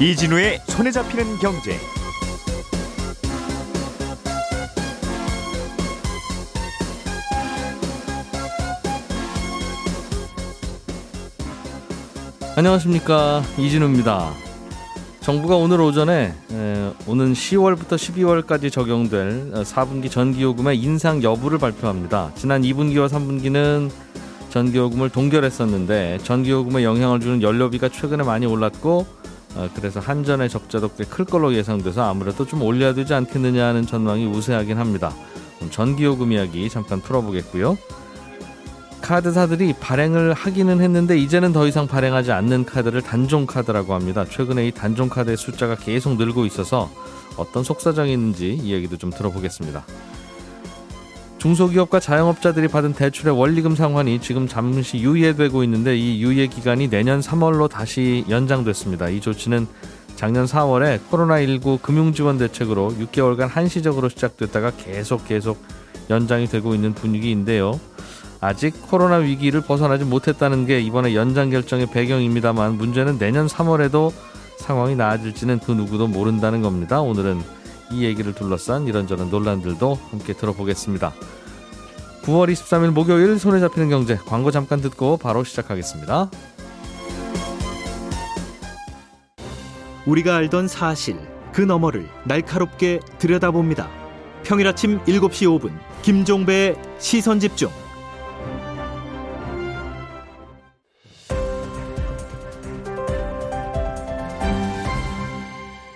이진우의 0.00 0.60
손에 0.68 0.92
잡히는 0.92 1.38
경제. 1.38 1.76
안녕하십니까 12.54 13.42
이진우입니다. 13.58 14.34
정부가 15.20 15.56
오늘 15.56 15.80
오전에 15.80 16.32
에, 16.52 16.92
오는 17.08 17.32
10월부터 17.32 17.96
12월까지 17.96 18.70
적용될 18.70 19.50
4분기 19.52 20.08
전기요금의 20.08 20.78
인상 20.78 21.24
여부를 21.24 21.58
발표합니다. 21.58 22.30
지난 22.36 22.62
2분기와 22.62 23.08
3분기는 23.08 23.90
전기요금을 24.50 25.10
동결했었는데 25.10 26.18
전기요금에 26.22 26.84
영향을 26.84 27.18
주는 27.18 27.42
연료비가 27.42 27.88
최근에 27.88 28.22
많이 28.22 28.46
올랐고 28.46 28.98
어, 29.00 29.27
그래서 29.74 30.00
한전의 30.00 30.48
적자도 30.50 30.90
꽤 30.94 31.04
클 31.04 31.24
걸로 31.24 31.54
예상돼서 31.54 32.08
아무래도 32.08 32.46
좀 32.46 32.62
올려야 32.62 32.94
되지 32.94 33.14
않겠느냐 33.14 33.66
하는 33.66 33.86
전망이 33.86 34.26
우세하긴 34.26 34.78
합니다. 34.78 35.12
전기요금 35.70 36.32
이야기 36.32 36.68
잠깐 36.68 37.00
풀어보겠고요. 37.00 37.76
카드사들이 39.00 39.74
발행을 39.80 40.34
하기는 40.34 40.80
했는데 40.80 41.16
이제는 41.18 41.52
더 41.52 41.66
이상 41.66 41.86
발행하지 41.86 42.30
않는 42.32 42.64
카드를 42.66 43.00
단종 43.02 43.46
카드라고 43.46 43.94
합니다. 43.94 44.24
최근에 44.24 44.68
이 44.68 44.70
단종 44.72 45.08
카드의 45.08 45.36
숫자가 45.36 45.76
계속 45.76 46.16
늘고 46.16 46.44
있어서 46.46 46.90
어떤 47.36 47.64
속사정이 47.64 48.12
있는지 48.12 48.52
이야기도 48.54 48.96
좀 48.96 49.10
들어보겠습니다. 49.10 49.84
중소기업과 51.38 52.00
자영업자들이 52.00 52.68
받은 52.68 52.94
대출의 52.94 53.38
원리금 53.38 53.76
상환이 53.76 54.20
지금 54.20 54.48
잠시 54.48 54.98
유예되고 54.98 55.62
있는데 55.64 55.96
이 55.96 56.22
유예 56.22 56.48
기간이 56.48 56.90
내년 56.90 57.20
3월로 57.20 57.70
다시 57.70 58.24
연장됐습니다. 58.28 59.08
이 59.08 59.20
조치는 59.20 59.66
작년 60.16 60.46
4월에 60.46 60.98
코로나19 61.10 61.80
금융지원 61.80 62.38
대책으로 62.38 62.94
6개월간 62.98 63.48
한시적으로 63.48 64.08
시작됐다가 64.08 64.72
계속 64.72 65.28
계속 65.28 65.62
연장이 66.10 66.46
되고 66.46 66.74
있는 66.74 66.92
분위기인데요. 66.92 67.78
아직 68.40 68.74
코로나 68.88 69.16
위기를 69.16 69.60
벗어나지 69.60 70.04
못했다는 70.04 70.66
게 70.66 70.80
이번에 70.80 71.14
연장 71.14 71.50
결정의 71.50 71.86
배경입니다만 71.86 72.76
문제는 72.76 73.18
내년 73.18 73.46
3월에도 73.46 74.12
상황이 74.58 74.96
나아질지는 74.96 75.60
그 75.60 75.70
누구도 75.70 76.08
모른다는 76.08 76.62
겁니다. 76.62 77.00
오늘은 77.00 77.40
이 77.90 78.04
얘기를 78.04 78.34
둘러싼 78.34 78.86
이런저런 78.86 79.30
논란들도 79.30 79.98
함께 80.10 80.32
들어보겠습니다. 80.32 81.12
9월 82.22 82.52
23일 82.52 82.90
목요일 82.90 83.38
손에 83.38 83.60
잡히는 83.60 83.88
경제 83.88 84.16
광고 84.16 84.50
잠깐 84.50 84.80
듣고 84.80 85.16
바로 85.16 85.44
시작하겠습니다. 85.44 86.30
우리가 90.06 90.36
알던 90.36 90.68
사실 90.68 91.18
그 91.52 91.62
너머를 91.62 92.08
날카롭게 92.24 93.00
들여다봅니다. 93.18 93.88
평일 94.42 94.68
아침 94.68 95.00
7시 95.04 95.60
5분 95.60 95.78
김종배의 96.02 96.76
시선 96.98 97.40
집중. 97.40 97.70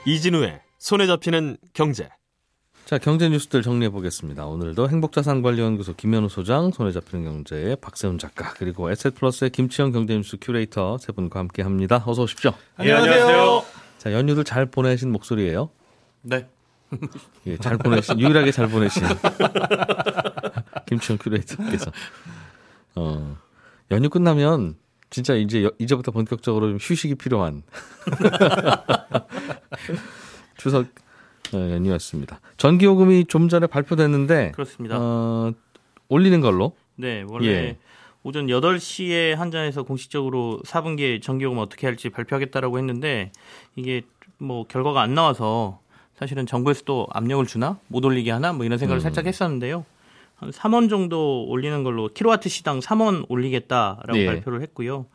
이진우의 0.05 0.61
손에 0.83 1.07
잡히는 1.07 1.59
경제. 1.75 2.09
자, 2.87 2.99
경제 2.99 3.29
뉴스들 3.29 3.63
정리해 3.63 3.89
보겠습니다. 3.91 4.47
오늘도 4.47 4.89
행복자산관리연구소 4.89 5.95
김현우 5.95 6.29
소장, 6.29 6.73
손에 6.73 6.91
잡히는 6.91 7.25
경제의 7.25 7.77
박세훈 7.77 8.19
작가, 8.19 8.53
그리고 8.55 8.91
에셋플러스의 8.91 9.51
김치영 9.51 9.93
경제뉴스 9.93 10.39
큐레이터 10.41 10.99
세 10.99 11.13
분과 11.13 11.39
함께 11.39 11.63
합니다. 11.63 12.03
어서 12.05 12.23
오십시오. 12.23 12.53
안녕하세요. 12.77 13.65
자, 13.99 14.13
연휴들 14.13 14.43
잘 14.43 14.67
보내신 14.67 15.13
목소리예요. 15.13 15.71
네. 16.23 16.49
예, 17.47 17.57
잘 17.59 17.79
보내신, 17.79 18.19
유일하게 18.19 18.51
잘 18.51 18.67
보내신 18.67 19.05
김치영 20.87 21.19
큐레이터께서. 21.19 21.93
어, 22.97 23.37
연휴 23.93 24.11
끝나면 24.11 24.75
진짜 25.11 25.35
이제 25.35 25.71
이제부터 25.79 26.11
본격적으로 26.11 26.71
좀 26.71 26.79
휴식이 26.81 27.15
필요한 27.15 27.63
추석 30.63 30.87
연휴였습니다. 31.53 32.41
전기요금이 32.57 33.25
좀 33.25 33.49
전에 33.49 33.67
발표됐는데 33.67 34.53
그렇습니다. 34.53 34.97
어, 34.97 35.53
올리는 36.09 36.41
걸로. 36.41 36.73
네, 36.95 37.25
원래 37.29 37.49
예. 37.49 37.79
오전 38.23 38.47
8시에 38.47 39.35
한전에서 39.35 39.83
공식적으로 39.83 40.61
4분기에 40.65 41.21
전기요금 41.21 41.59
어떻게 41.59 41.89
할지 41.89 42.11
발표하겠다라고 42.11 42.79
했는데 42.79 43.33
이게 43.75 44.03
뭐 44.39 44.65
결과가 44.65 45.03
안 45.03 45.15
나와서 45.15 45.81
사실은 46.15 46.47
정부에서 46.47 46.83
또 46.85 47.09
압력을 47.11 47.45
주나 47.47 47.81
못 47.89 48.05
올리게 48.05 48.31
하나 48.31 48.53
뭐 48.53 48.65
이런 48.65 48.79
생각을 48.79 49.01
음. 49.01 49.03
살짝 49.03 49.27
했었는데요. 49.27 49.85
한 50.37 50.51
3원 50.51 50.89
정도 50.89 51.45
올리는 51.49 51.83
걸로 51.83 52.07
킬로와트 52.07 52.49
시당 52.49 52.79
3원 52.79 53.25
올리겠다라고 53.29 54.17
예. 54.17 54.27
발표를 54.27 54.63
했고요. 54.63 55.07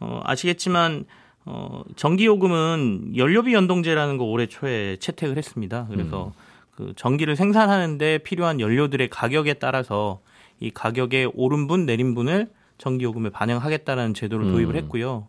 어, 0.00 0.20
아시겠지만 0.24 1.04
어, 1.44 1.82
전기요금은 1.96 3.14
연료비 3.16 3.54
연동제라는 3.54 4.18
거 4.18 4.24
올해 4.24 4.46
초에 4.46 4.96
채택을 4.96 5.36
했습니다. 5.36 5.86
그래서 5.90 6.32
그 6.78 6.92
전기를 6.94 7.36
생산하는데 7.36 8.18
필요한 8.18 8.60
연료들의 8.60 9.08
가격에 9.08 9.54
따라서 9.54 10.20
이 10.60 10.70
가격의 10.70 11.32
오른 11.34 11.66
분 11.66 11.86
내린 11.86 12.14
분을 12.14 12.48
전기요금에 12.78 13.30
반영하겠다는 13.30 14.14
제도를 14.14 14.46
음. 14.46 14.52
도입을 14.52 14.76
했고요. 14.76 15.28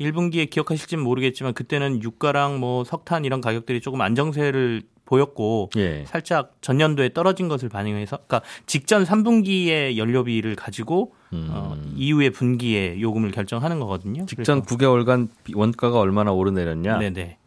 1분기에 0.00 0.50
기억하실지는 0.50 1.04
모르겠지만 1.04 1.54
그때는 1.54 2.02
유가랑 2.02 2.58
뭐 2.58 2.84
석탄 2.84 3.24
이런 3.24 3.40
가격들이 3.40 3.80
조금 3.80 4.00
안정세를 4.00 4.82
보였고 5.04 5.70
예. 5.76 6.04
살짝 6.06 6.54
전년도에 6.60 7.12
떨어진 7.12 7.48
것을 7.48 7.68
반영해서 7.68 8.18
그러니까 8.26 8.42
직전 8.66 9.04
3분기의 9.04 9.96
연료비를 9.96 10.56
가지고 10.56 11.14
음. 11.32 11.48
어, 11.50 11.76
이후의 11.96 12.30
분기에 12.30 13.00
요금을 13.00 13.30
결정하는 13.30 13.78
거거든요. 13.80 14.26
직전 14.26 14.62
9개월간 14.62 15.28
원가가 15.54 15.98
얼마나 16.00 16.32
오르내렸냐. 16.32 16.98
네네. 16.98 17.38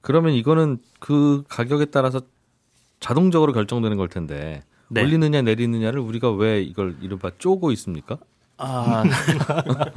그러면 0.00 0.32
이거는 0.32 0.78
그 0.98 1.42
가격에 1.48 1.86
따라서 1.86 2.20
자동적으로 3.00 3.52
결정되는 3.52 3.96
걸 3.96 4.08
텐데 4.08 4.62
네. 4.88 5.02
올리느냐 5.02 5.42
내리느냐를 5.42 6.00
우리가 6.00 6.30
왜 6.32 6.62
이걸 6.62 6.96
이른바 7.00 7.30
쪼고 7.38 7.72
있습니까? 7.72 8.18
아, 8.62 9.02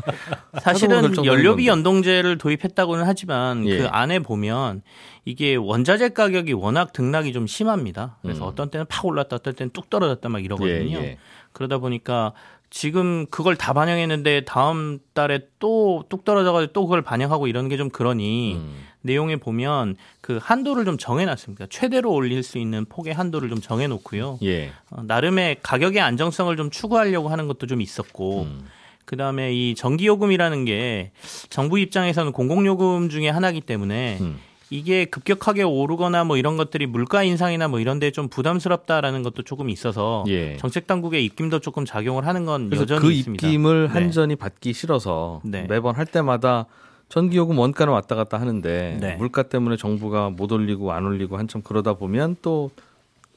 사실은 0.62 1.26
연료비. 1.26 1.68
연동제를 1.68 2.38
도입했다고는 2.38 3.04
하지만 3.06 3.66
예. 3.68 3.78
그 3.78 3.88
안에 3.88 4.20
보면 4.20 4.82
이게 5.26 5.56
원자재 5.56 6.10
가격이 6.10 6.54
워낙 6.54 6.94
등락이 6.94 7.34
좀 7.34 7.46
심합니다. 7.46 8.18
그래서 8.22 8.46
음. 8.46 8.48
어떤 8.48 8.70
때는 8.70 8.86
팍 8.88 9.06
올랐다, 9.06 9.36
어떤 9.36 9.54
때는 9.54 9.72
뚝 9.72 9.90
떨어졌다 9.90 10.28
막 10.30 10.44
이러거든요. 10.44 10.98
예, 10.98 11.04
예. 11.04 11.18
그러다 11.52 11.78
보니까 11.80 12.32
지금 12.74 13.28
그걸 13.28 13.56
다 13.56 13.72
반영했는데 13.72 14.46
다음 14.46 14.98
달에 15.14 15.42
또 15.60 16.04
뚝 16.10 16.26
떨어져가지고 16.26 16.74
또 16.74 16.86
그걸 16.86 17.04
반영하고 17.04 17.46
이러는 17.46 17.70
게좀 17.70 17.92
그러니 17.92 18.56
음. 18.56 18.76
내용에 19.02 19.36
보면 19.36 19.96
그 20.22 20.40
한도를 20.42 20.84
좀 20.84 20.98
정해놨습니다. 20.98 21.68
최대로 21.70 22.12
올릴 22.12 22.42
수 22.42 22.58
있는 22.58 22.86
폭의 22.86 23.14
한도를 23.14 23.50
좀 23.50 23.62
정해놓고요. 23.62 24.40
예. 24.42 24.72
어, 24.90 25.04
나름의 25.04 25.58
가격의 25.62 26.02
안정성을 26.02 26.58
좀 26.58 26.72
추구하려고 26.72 27.30
하는 27.30 27.48
것도 27.48 27.68
좀 27.68 27.80
있었고, 27.80 28.44
음. 28.44 28.66
그 29.06 29.18
다음에 29.18 29.54
이 29.54 29.76
전기요금이라는 29.76 30.66
게 30.66 31.12
정부 31.52 31.78
입장에서는 31.78 32.32
공공요금 32.32 33.10
중에 33.10 33.30
하나이기 33.30 33.62
때문에 33.62 34.18
음. 34.20 34.40
이게 34.74 35.06
급격하게 35.06 35.62
오르거나 35.64 36.24
뭐 36.24 36.36
이런 36.38 36.58
것들이 36.58 36.88
물가 36.88 37.22
인상이나 37.24 37.68
뭐 37.68 37.80
이런 37.80 38.00
데 38.00 38.10
좀 38.12 38.28
부담스럽다라는 38.28 39.22
것도 39.24 39.44
조금 39.44 39.70
있어서 39.70 40.24
예. 40.28 40.58
정책 40.58 40.88
당국의 40.88 41.24
입김도 41.26 41.60
조금 41.60 41.86
작용을 41.86 42.26
하는 42.28 42.46
건 42.46 42.70
그래서 42.70 42.82
여전히 42.84 43.02
그 43.02 43.12
있습니다. 43.12 43.48
입김을 43.48 43.88
네. 43.88 43.94
한전이 43.94 44.36
받기 44.36 44.74
싫어서 44.74 45.42
네. 45.44 45.66
매번 45.70 45.96
할 45.96 46.06
때마다 46.06 46.66
전기요금 47.10 47.58
원가는 47.60 47.94
왔다 47.94 48.16
갔다 48.16 48.40
하는데 48.40 48.98
네. 49.00 49.16
물가 49.18 49.44
때문에 49.44 49.78
정부가 49.78 50.32
못 50.32 50.52
올리고 50.52 50.92
안 50.92 51.06
올리고 51.06 51.38
한참 51.38 51.62
그러다 51.62 51.94
보면 51.94 52.36
또, 52.42 52.72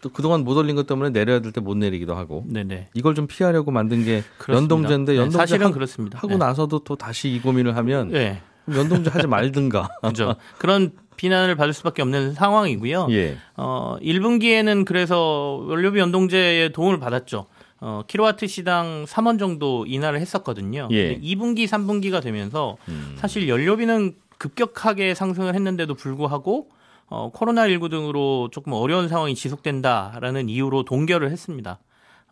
또 0.01 0.09
그동안 0.09 0.43
못 0.45 0.57
올린 0.57 0.75
것 0.77 0.87
때문에 0.87 1.11
내려야 1.11 1.41
될 1.41 1.53
때 1.53 1.61
못 1.61 1.77
내리기도 1.77 2.15
하고 2.15 2.45
네네. 2.49 2.89
이걸 2.95 3.15
좀 3.15 3.27
피하려고 3.27 3.71
만든 3.71 4.05
게 4.05 4.23
그렇습니다. 4.39 4.75
연동제인데 4.75 5.13
네, 5.13 5.19
연동제 5.19 5.39
사실은 5.39 5.67
하, 5.67 5.71
그렇습니다. 5.73 6.19
하고 6.19 6.29
네. 6.29 6.37
나서도 6.39 6.81
또 6.81 6.97
다시 6.97 7.29
이 7.31 7.41
고민을 7.41 7.77
하면 7.77 8.09
네. 8.09 8.41
연동제 8.75 9.11
하지 9.11 9.27
말든가. 9.27 9.89
그죠. 10.03 10.37
그런 10.59 10.93
비난을 11.17 11.57
받을 11.57 11.73
수밖에 11.73 12.03
없는 12.03 12.35
상황이고요. 12.35 13.09
예. 13.11 13.37
어, 13.57 13.97
1분기에는 14.01 14.85
그래서 14.85 15.65
연료비 15.69 15.99
연동제의 15.99 16.73
도움을 16.73 16.99
받았죠. 16.99 17.47
어, 17.81 18.03
킬로와트 18.07 18.47
시당 18.47 19.05
3원 19.07 19.39
정도 19.39 19.85
인하를 19.87 20.21
했었거든요. 20.21 20.89
예. 20.91 21.15
근데 21.15 21.27
2분기, 21.27 21.67
3분기가 21.67 22.23
되면서 22.23 22.77
음. 22.89 23.17
사실 23.19 23.49
연료비는 23.49 24.15
급격하게 24.39 25.15
상승을 25.15 25.55
했는데도 25.55 25.95
불구하고 25.95 26.69
어, 27.09 27.31
코로나19 27.33 27.91
등으로 27.91 28.49
조금 28.51 28.73
어려운 28.73 29.09
상황이 29.09 29.35
지속된다라는 29.35 30.49
이유로 30.49 30.85
동결을 30.85 31.31
했습니다. 31.31 31.79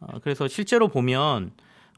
어, 0.01 0.19
그래서 0.23 0.49
실제로 0.49 0.89
보면 0.89 1.53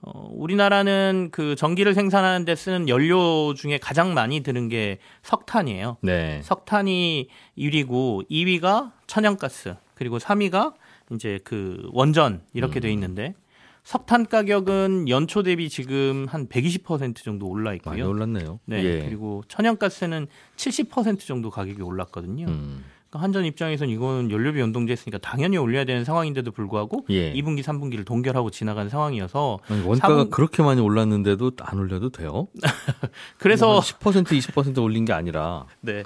어, 0.06 0.28
우리나라는 0.32 1.30
그 1.32 1.56
전기를 1.56 1.92
생산하는 1.92 2.44
데 2.44 2.54
쓰는 2.54 2.88
연료 2.88 3.54
중에 3.54 3.78
가장 3.78 4.14
많이 4.14 4.40
드는 4.40 4.68
게 4.68 4.98
석탄이에요. 5.22 5.96
네. 6.00 6.40
석탄이 6.44 7.28
1위고 7.58 8.30
2위가 8.30 8.92
천연가스 9.08 9.74
그리고 9.94 10.18
3위가 10.18 10.74
이제 11.12 11.40
그 11.42 11.88
원전 11.92 12.42
이렇게 12.54 12.78
돼 12.78 12.92
있는데 12.92 13.34
석탄 13.82 14.26
가격은 14.26 15.08
연초 15.08 15.42
대비 15.42 15.68
지금 15.68 16.26
한 16.28 16.48
120% 16.48 17.16
정도 17.16 17.48
올라 17.48 17.70
많이 17.70 17.76
있고요. 17.78 18.08
올랐네요. 18.08 18.60
네. 18.64 18.84
예. 18.84 19.04
그리고 19.04 19.42
천연가스는 19.48 20.28
70% 20.56 21.20
정도 21.20 21.50
가격이 21.50 21.82
올랐거든요. 21.82 22.46
음. 22.46 22.84
그러니까 23.16 23.22
한전 23.22 23.44
입장에서는 23.44 23.92
이거는 23.92 24.30
연료비 24.30 24.60
연동제 24.60 24.92
했으니까 24.92 25.18
당연히 25.18 25.56
올려야 25.56 25.84
되는 25.84 26.04
상황인데도 26.04 26.52
불구하고 26.52 27.06
예. 27.10 27.32
2분기, 27.34 27.62
3분기를 27.62 28.04
동결하고 28.06 28.50
지나간 28.50 28.88
상황이어서 28.88 29.58
아니, 29.68 29.80
원가가 29.82 30.14
사분- 30.14 30.30
그렇게 30.30 30.62
많이 30.62 30.80
올랐는데도 30.80 31.52
안 31.60 31.78
올려도 31.78 32.10
돼요? 32.10 32.48
그래서 33.38 33.66
뭐 33.66 33.80
10% 33.80 34.24
20% 34.26 34.82
올린 34.82 35.04
게 35.04 35.12
아니라. 35.12 35.66
네. 35.80 36.02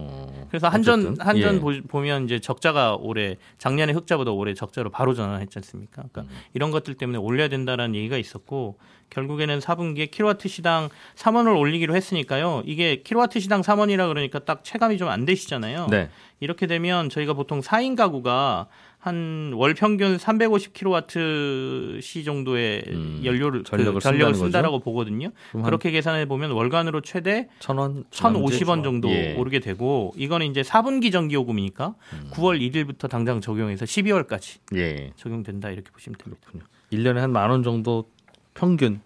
어, 0.00 0.46
그래서 0.48 0.68
한전 0.68 1.00
어쨌든, 1.00 1.26
한전 1.26 1.54
예. 1.56 1.58
보, 1.60 1.72
보면 1.88 2.24
이제 2.26 2.38
적자가 2.38 2.94
올해 3.00 3.36
작년에 3.58 3.92
흑자보다 3.92 4.30
올해 4.30 4.54
적자로 4.54 4.90
바로 4.90 5.12
전환했지 5.12 5.58
않습니까? 5.58 6.04
그러니까 6.12 6.20
음. 6.22 6.28
이런 6.54 6.70
것들 6.70 6.94
때문에 6.94 7.18
올려야 7.18 7.48
된다라는 7.48 7.96
얘기가 7.96 8.16
있었고 8.16 8.78
결국에는 9.10 9.58
4분기에 9.58 10.10
킬로와트 10.12 10.46
시당 10.48 10.88
3원을 11.16 11.58
올리기로 11.58 11.96
했으니까요. 11.96 12.62
이게 12.64 13.02
킬로와트 13.02 13.40
시당 13.40 13.62
3원이라 13.62 14.06
그러니까 14.06 14.38
딱 14.40 14.62
체감이 14.62 14.98
좀 14.98 15.08
안 15.08 15.24
되시잖아요. 15.24 15.88
네. 15.90 16.10
이렇게 16.40 16.66
되면 16.66 17.08
저희가 17.10 17.32
보통 17.34 17.60
4인 17.60 17.96
가구가 17.96 18.68
한 19.00 19.52
월 19.54 19.74
평균 19.74 20.16
350kW 20.16 22.00
시 22.02 22.24
정도의 22.24 22.84
음, 22.88 23.20
연료를 23.24 23.64
전력을 23.64 23.94
그 23.94 24.00
전력을? 24.00 24.34
쓴다라고 24.34 24.80
보거든요. 24.80 25.30
그렇게 25.64 25.90
계산해 25.90 26.26
보면 26.26 26.50
월간으로 26.50 27.00
최대 27.02 27.48
천 27.60 27.78
원, 27.78 28.04
1,050원 28.10 28.82
정도 28.82 29.08
예. 29.10 29.34
오르게 29.36 29.60
되고 29.60 30.12
이거는 30.16 30.46
이제 30.50 30.62
4분기 30.62 31.12
전기 31.12 31.34
요금이니까 31.36 31.94
음. 32.12 32.30
9월 32.32 32.60
1일부터 32.60 33.08
당장 33.08 33.40
적용해서 33.40 33.84
12월까지 33.84 34.58
예. 34.76 35.12
적용된다 35.16 35.70
이렇게 35.70 35.90
보시면 35.90 36.18
됩니다. 36.18 36.68
1년에 36.92 37.16
한 37.18 37.30
만 37.32 37.50
원 37.50 37.62
정도 37.62 38.08
평균 38.54 39.00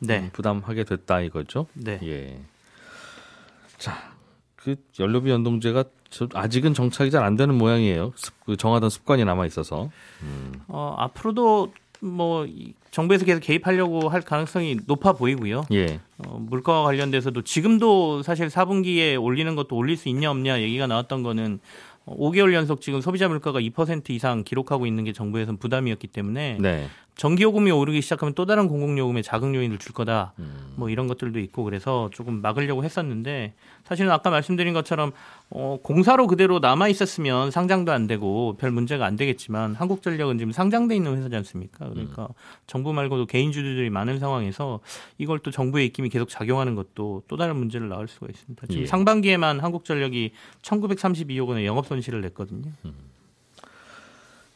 네. 0.00 0.18
음, 0.20 0.30
부담하게 0.32 0.84
됐다 0.84 1.20
이거죠. 1.22 1.66
네. 1.74 1.98
예. 2.04 2.40
자, 3.78 4.12
그 4.56 4.76
연료비 4.98 5.30
연동제가 5.30 5.84
저 5.84 5.88
아직은 6.34 6.74
정착이 6.74 7.10
잘 7.10 7.22
안 7.22 7.36
되는 7.36 7.54
모양이에요. 7.56 8.12
습- 8.16 8.34
그 8.44 8.56
정하던 8.56 8.88
습관이 8.90 9.24
남아 9.24 9.46
있어서. 9.46 9.90
어, 10.68 10.94
앞으로도 10.98 11.72
뭐이 12.00 12.74
정부에서 12.90 13.24
계속 13.24 13.40
개입하려고 13.40 14.08
할 14.08 14.20
가능성이 14.22 14.78
높아 14.86 15.12
보이고요. 15.14 15.64
예. 15.72 16.00
어, 16.18 16.38
물가와 16.38 16.84
관련돼서도 16.84 17.42
지금도 17.42 18.22
사실 18.22 18.48
4분기에 18.48 19.20
올리는 19.22 19.54
것도 19.56 19.74
올릴 19.76 19.96
수 19.96 20.08
있냐 20.08 20.30
없냐 20.30 20.60
얘기가 20.60 20.86
나왔던 20.86 21.22
거는 21.22 21.58
어, 22.06 22.16
5개월 22.16 22.54
연속 22.54 22.80
지금 22.80 23.00
소비자 23.00 23.28
물가가 23.28 23.60
2% 23.60 24.10
이상 24.10 24.44
기록하고 24.44 24.86
있는 24.86 25.04
게 25.04 25.12
정부에서는 25.12 25.58
부담이었기 25.58 26.06
때문에 26.06 26.58
네. 26.60 26.88
전기요금이 27.18 27.72
오르기 27.72 28.00
시작하면 28.00 28.32
또 28.34 28.46
다른 28.46 28.68
공공요금에 28.68 29.22
자극 29.22 29.52
요인을 29.52 29.78
줄 29.78 29.92
거다. 29.92 30.34
음. 30.38 30.72
뭐 30.76 30.88
이런 30.88 31.08
것들도 31.08 31.40
있고 31.40 31.64
그래서 31.64 32.08
조금 32.12 32.40
막으려고 32.40 32.84
했었는데 32.84 33.54
사실은 33.84 34.12
아까 34.12 34.30
말씀드린 34.30 34.72
것처럼 34.72 35.10
어, 35.50 35.78
공사로 35.82 36.28
그대로 36.28 36.60
남아 36.60 36.86
있었으면 36.86 37.50
상장도 37.50 37.90
안 37.90 38.06
되고 38.06 38.56
별 38.56 38.70
문제가 38.70 39.04
안 39.04 39.16
되겠지만 39.16 39.74
한국전력은 39.74 40.38
지금 40.38 40.52
상장돼 40.52 40.94
있는 40.94 41.16
회사지 41.16 41.34
않습니까? 41.34 41.88
그러니까 41.88 42.22
음. 42.22 42.34
정부 42.68 42.92
말고도 42.92 43.26
개인 43.26 43.50
주주들이 43.50 43.90
많은 43.90 44.20
상황에서 44.20 44.78
이걸 45.18 45.40
또 45.40 45.50
정부의 45.50 45.86
입김이 45.86 46.10
계속 46.10 46.28
작용하는 46.28 46.76
것도 46.76 47.24
또 47.26 47.36
다른 47.36 47.56
문제를 47.56 47.88
낳을 47.88 48.06
수가 48.06 48.28
있습니다. 48.30 48.66
지금 48.68 48.82
예. 48.82 48.86
상반기에만 48.86 49.58
한국전력이 49.58 50.30
1932억 50.62 51.48
원의 51.48 51.66
영업 51.66 51.88
손실을 51.88 52.20
냈거든요. 52.20 52.70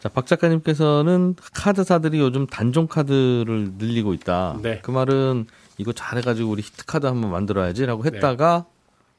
자, 0.02 0.08
박 0.08 0.26
작가님께서는 0.26 1.36
카드사들이 1.54 2.18
요즘 2.18 2.44
단종 2.48 2.88
카드를 2.88 3.74
늘리고 3.78 4.14
있다. 4.14 4.58
네. 4.60 4.80
그 4.82 4.90
말은 4.90 5.46
이거 5.78 5.92
잘해가지고 5.92 6.50
우리 6.50 6.60
히트 6.62 6.86
카드 6.86 7.06
한번 7.06 7.30
만들어야지라고 7.30 8.04
했다가 8.06 8.66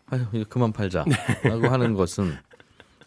아유 0.09 0.25
이거 0.33 0.44
그만 0.50 0.74
팔자라고 0.74 1.68
하는 1.69 1.94
것은 1.94 2.33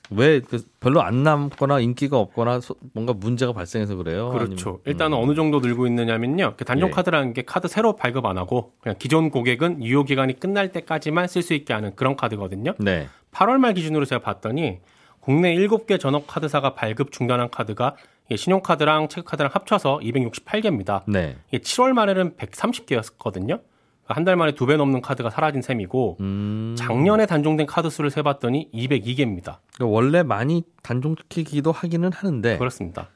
왜그 0.09 0.65
별로 0.81 1.03
안 1.03 1.23
남거나 1.23 1.81
인기가 1.81 2.17
없거나 2.17 2.61
소- 2.61 2.77
뭔가 2.95 3.13
문제가 3.13 3.53
발생해서 3.53 3.97
그래요? 3.97 4.31
그렇죠. 4.31 4.71
아니면- 4.71 4.81
일단은 4.87 5.19
어느 5.19 5.35
정도 5.35 5.61
늘고 5.61 5.87
있느냐면요. 5.89 6.55
그 6.57 6.65
단종 6.65 6.89
예. 6.89 6.93
카드라는 6.95 7.35
게 7.35 7.43
카드 7.43 7.69
새로 7.69 7.95
발급 7.95 8.25
안 8.25 8.39
하고 8.39 8.73
그냥 8.81 8.97
기존 8.99 9.29
고객은 9.31 9.85
유효 9.85 10.05
기간이 10.05 10.41
끝날 10.41 10.73
때까지만 10.73 11.29
쓸 11.29 11.43
수 11.43 11.53
있게 11.53 11.75
하는 11.75 11.95
그런 11.95 12.17
카드거든요. 12.17 12.73
네. 12.79 13.09
8월 13.33 13.59
말 13.59 13.75
기준으로 13.75 14.07
제가 14.07 14.23
봤더니 14.23 14.79
국내 15.27 15.57
7개 15.57 15.99
전업 15.99 16.29
카드사가 16.29 16.75
발급 16.75 17.11
중단한 17.11 17.51
카드가 17.51 17.97
이게 18.27 18.37
신용카드랑 18.37 19.09
체크카드랑 19.09 19.51
합쳐서 19.53 19.99
268개입니다. 19.99 21.03
네. 21.09 21.37
이게 21.49 21.59
7월 21.59 21.93
말에는 21.95 22.37
130개였거든요. 22.37 23.61
한 24.09 24.23
달 24.25 24.37
만에 24.37 24.53
두 24.55 24.67
배 24.67 24.77
넘는 24.77 25.01
카드가 25.01 25.31
사라진 25.31 25.63
셈이고 25.63 26.19
음. 26.21 26.77
작년에 26.79 27.27
단종된 27.27 27.67
카드 27.67 27.91
수를 27.91 28.11
세봤더니 28.13 28.71
202개입니다. 28.73 29.59
그러니까 29.75 29.87
원래 29.87 30.23
많이 30.23 30.63
단종시키기도 30.85 31.73
하기는 31.73 32.13
하는데 32.13 32.57
그렇습니다. 32.57 33.09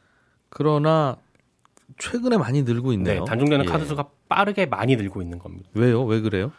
그러나 0.49 1.17
최근에 1.99 2.39
많이 2.39 2.65
늘고 2.65 2.93
있네요. 2.95 3.21
네, 3.21 3.25
단종되는 3.25 3.67
예. 3.67 3.69
카드 3.71 3.85
수가 3.85 4.07
빠르게 4.29 4.67
많이 4.67 4.97
늘고 4.97 5.23
있는 5.23 5.39
겁니다. 5.39 5.69
왜요? 5.75 6.03
왜 6.03 6.21
그래요? 6.21 6.51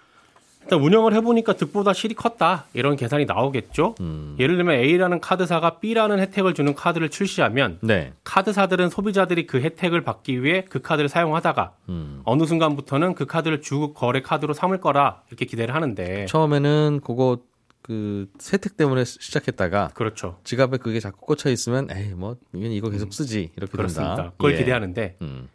일단 0.72 0.82
운영을 0.86 1.14
해보니까 1.16 1.54
득보다 1.54 1.92
실이 1.92 2.14
컸다 2.16 2.64
이런 2.74 2.96
계산이 2.96 3.26
나오겠죠. 3.26 3.96
음. 4.00 4.38
예를 4.40 4.56
들면 4.56 4.76
A라는 4.76 5.20
카드사가 5.20 5.80
B라는 5.80 6.20
혜택을 6.20 6.54
주는 6.54 6.74
카드를 6.74 7.10
출시하면 7.10 7.80
네. 7.82 8.14
카드사들은 8.24 8.90
소비자들이 8.90 9.48
그 9.48 9.60
혜택을 9.60 10.02
받기 10.06 10.42
위해 10.44 10.64
그 10.70 10.82
카드를 10.82 11.10
사용하다가 11.10 11.74
음. 11.90 12.22
어느 12.24 12.46
순간부터는 12.46 13.16
그 13.16 13.26
카드를 13.26 13.62
주 13.62 13.92
거래 13.94 14.22
카드로 14.22 14.54
삼을 14.54 14.80
거라 14.80 15.24
이렇게 15.28 15.44
기대를 15.44 15.76
하는데 15.76 16.26
처음에는 16.28 17.02
그거 17.04 17.40
그 17.82 18.30
세택 18.40 18.78
때문에 18.78 19.04
시- 19.04 19.18
시작했다가 19.20 19.90
그렇죠. 19.94 20.38
지갑에 20.46 20.78
그게 20.78 21.02
자꾸 21.02 21.20
꽂혀 21.26 21.50
있으면 21.50 21.90
에이 21.92 22.14
뭐 22.16 22.38
이건 22.56 22.72
이거 22.72 22.90
계속 22.90 23.12
쓰지 23.14 23.52
이렇게 23.58 23.74
그렇습니다. 23.74 24.16
된다. 24.16 24.32
그걸 24.38 24.54
예. 24.54 24.58
기대하는데 24.60 25.18
음. 25.22 25.50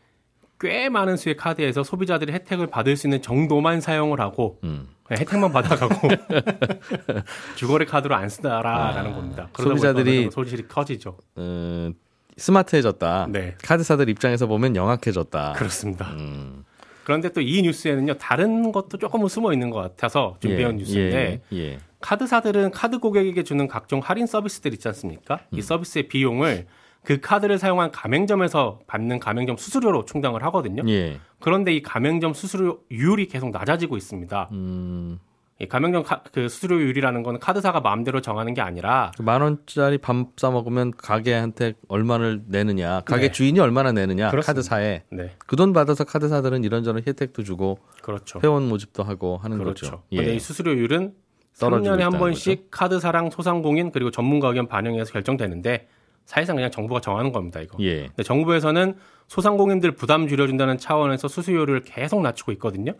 꽤 0.60 0.88
많은 0.88 1.16
수의 1.16 1.36
카드에서 1.36 1.82
소비자들이 1.82 2.32
혜택을 2.32 2.66
받을 2.68 2.96
수 2.96 3.06
있는 3.06 3.20
정도만 3.22 3.80
사용을 3.80 4.20
하고 4.20 4.58
음. 4.64 4.88
그냥 5.04 5.20
혜택만 5.20 5.52
받아가고 5.52 6.08
주거래 7.56 7.84
카드로 7.84 8.14
안 8.14 8.28
쓰다라는 8.28 9.12
겁니다. 9.14 9.48
그러다 9.52 9.72
아, 9.72 9.76
소비자들이- 9.76 10.04
보니까 10.04 10.30
소실이 10.30 10.68
커지죠. 10.68 11.16
어, 11.36 11.90
스마트해졌다. 12.36 13.28
네. 13.30 13.54
카드사들 13.62 14.08
입장에서 14.08 14.46
보면 14.46 14.76
영악해졌다. 14.76 15.52
그렇습니다. 15.54 16.10
음. 16.12 16.64
그런데 17.04 17.28
또 17.32 17.40
이 17.40 17.62
뉴스에는요 17.62 18.14
다른 18.14 18.72
것도 18.72 18.98
조금은 18.98 19.28
숨어 19.28 19.52
있는 19.52 19.70
것 19.70 19.78
같아서 19.80 20.36
준비한 20.40 20.72
예, 20.72 20.76
뉴스인데 20.78 21.40
예, 21.52 21.56
예. 21.56 21.78
카드사들은 22.00 22.72
카드 22.72 22.98
고객에게 22.98 23.44
주는 23.44 23.68
각종 23.68 24.00
할인 24.00 24.26
서비스들 24.26 24.72
있지 24.72 24.88
않습니까? 24.88 25.40
음. 25.52 25.58
이 25.58 25.62
서비스의 25.62 26.08
비용을 26.08 26.66
그 27.06 27.20
카드를 27.20 27.56
사용한 27.56 27.92
가맹점에서 27.92 28.80
받는 28.88 29.20
가맹점 29.20 29.56
수수료로 29.56 30.06
충당을 30.06 30.42
하거든요. 30.46 30.82
예. 30.88 31.20
그런데 31.38 31.72
이 31.72 31.80
가맹점 31.80 32.34
수수료율이 32.34 33.28
계속 33.28 33.52
낮아지고 33.52 33.96
있습니다. 33.96 34.48
음, 34.50 35.20
이 35.60 35.66
가맹점 35.66 36.02
카, 36.02 36.24
그 36.32 36.48
수수료율이라는 36.48 37.22
건 37.22 37.38
카드사가 37.38 37.78
마음대로 37.78 38.20
정하는 38.20 38.54
게 38.54 38.60
아니라 38.60 39.12
만 39.20 39.40
원짜리 39.40 39.98
밥 39.98 40.16
사 40.36 40.50
먹으면 40.50 40.90
가게한테 40.96 41.74
얼마를 41.86 42.42
내느냐, 42.48 43.02
가게 43.02 43.28
네. 43.28 43.32
주인이 43.32 43.60
얼마나 43.60 43.92
내느냐, 43.92 44.30
그렇습니다. 44.30 44.52
카드사에 44.52 45.04
네 45.12 45.30
그돈 45.46 45.72
받아서 45.72 46.02
카드사들은 46.02 46.64
이런저런 46.64 47.04
혜택도 47.06 47.44
주고 47.44 47.78
그렇죠. 48.02 48.40
회원 48.42 48.68
모집도 48.68 49.04
하고 49.04 49.36
하는 49.36 49.58
그렇죠. 49.58 49.86
거죠. 49.86 50.02
근데 50.10 50.32
예. 50.32 50.34
이 50.34 50.40
수수료율은 50.40 51.14
떨어지고 51.60 51.94
3년에 51.94 52.00
한 52.00 52.18
번씩 52.18 52.66
카드사랑 52.72 53.30
소상공인 53.30 53.92
그리고 53.92 54.10
전문가 54.10 54.48
의견 54.48 54.66
반영해서 54.66 55.12
결정되는데 55.12 55.86
사실상 56.26 56.56
그냥 56.56 56.70
정부가 56.70 57.00
정하는 57.00 57.32
겁니다. 57.32 57.60
이거. 57.60 57.78
예. 57.80 58.08
근데 58.08 58.22
정부에서는 58.22 58.94
소상공인들 59.28 59.92
부담 59.92 60.28
줄여준다는 60.28 60.76
차원에서 60.76 61.28
수수료를 61.28 61.84
계속 61.84 62.20
낮추고 62.20 62.52
있거든요. 62.52 62.92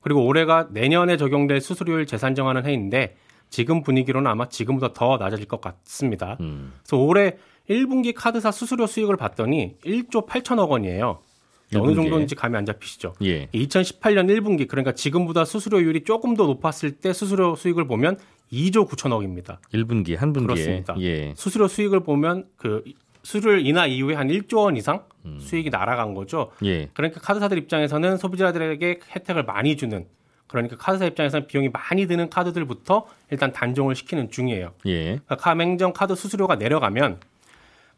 그리고 0.00 0.26
올해가 0.26 0.68
내년에 0.70 1.16
적용될 1.16 1.60
수수료율 1.60 2.06
재산 2.06 2.34
정하는 2.34 2.66
해인데 2.66 3.16
지금 3.50 3.82
분위기로는 3.82 4.30
아마 4.30 4.48
지금보다 4.48 4.92
더 4.92 5.16
낮아질 5.16 5.46
것 5.46 5.60
같습니다. 5.60 6.36
음. 6.40 6.72
그래서 6.82 6.96
올해 6.96 7.36
1분기 7.70 8.12
카드사 8.14 8.50
수수료 8.50 8.86
수익을 8.86 9.16
봤더니 9.16 9.76
1조 9.84 10.26
8천억 10.26 10.70
원이에요. 10.70 11.20
어느 11.74 11.92
1분기에? 11.92 11.94
정도인지 11.94 12.34
감이 12.34 12.56
안 12.56 12.66
잡히시죠? 12.66 13.14
예. 13.22 13.46
2018년 13.46 14.26
1분기 14.28 14.66
그러니까 14.66 14.92
지금보다 14.92 15.44
수수료율이 15.44 16.04
조금 16.04 16.34
더 16.34 16.46
높았을 16.46 16.92
때 16.92 17.12
수수료 17.12 17.54
수익을 17.54 17.86
보면 17.86 18.18
2조 18.52 18.88
9천억입니다. 18.88 19.58
1분기, 19.72 20.16
한 20.16 20.32
분기에. 20.32 20.54
그렇습니다. 20.54 20.94
예. 21.00 21.32
수수료 21.36 21.68
수익을 21.68 22.00
보면 22.00 22.46
그 22.56 22.84
수수료를 23.22 23.66
인하 23.66 23.86
이후에 23.86 24.14
한 24.14 24.28
1조 24.28 24.58
원 24.58 24.76
이상 24.76 25.04
음. 25.24 25.38
수익이 25.40 25.70
날아간 25.70 26.14
거죠. 26.14 26.50
예. 26.64 26.88
그러니까 26.92 27.20
카드사들 27.20 27.56
입장에서는 27.58 28.16
소비자들에게 28.16 29.00
혜택을 29.14 29.44
많이 29.44 29.76
주는 29.76 30.06
그러니까 30.48 30.76
카드사 30.76 31.06
입장에서는 31.06 31.46
비용이 31.46 31.70
많이 31.70 32.06
드는 32.06 32.28
카드들부터 32.28 33.06
일단 33.30 33.52
단종을 33.52 33.94
시키는 33.94 34.30
중이에요. 34.30 34.72
예. 34.86 35.04
그러니까 35.04 35.36
가맹점 35.36 35.92
카드 35.92 36.14
수수료가 36.14 36.56
내려가면 36.56 37.20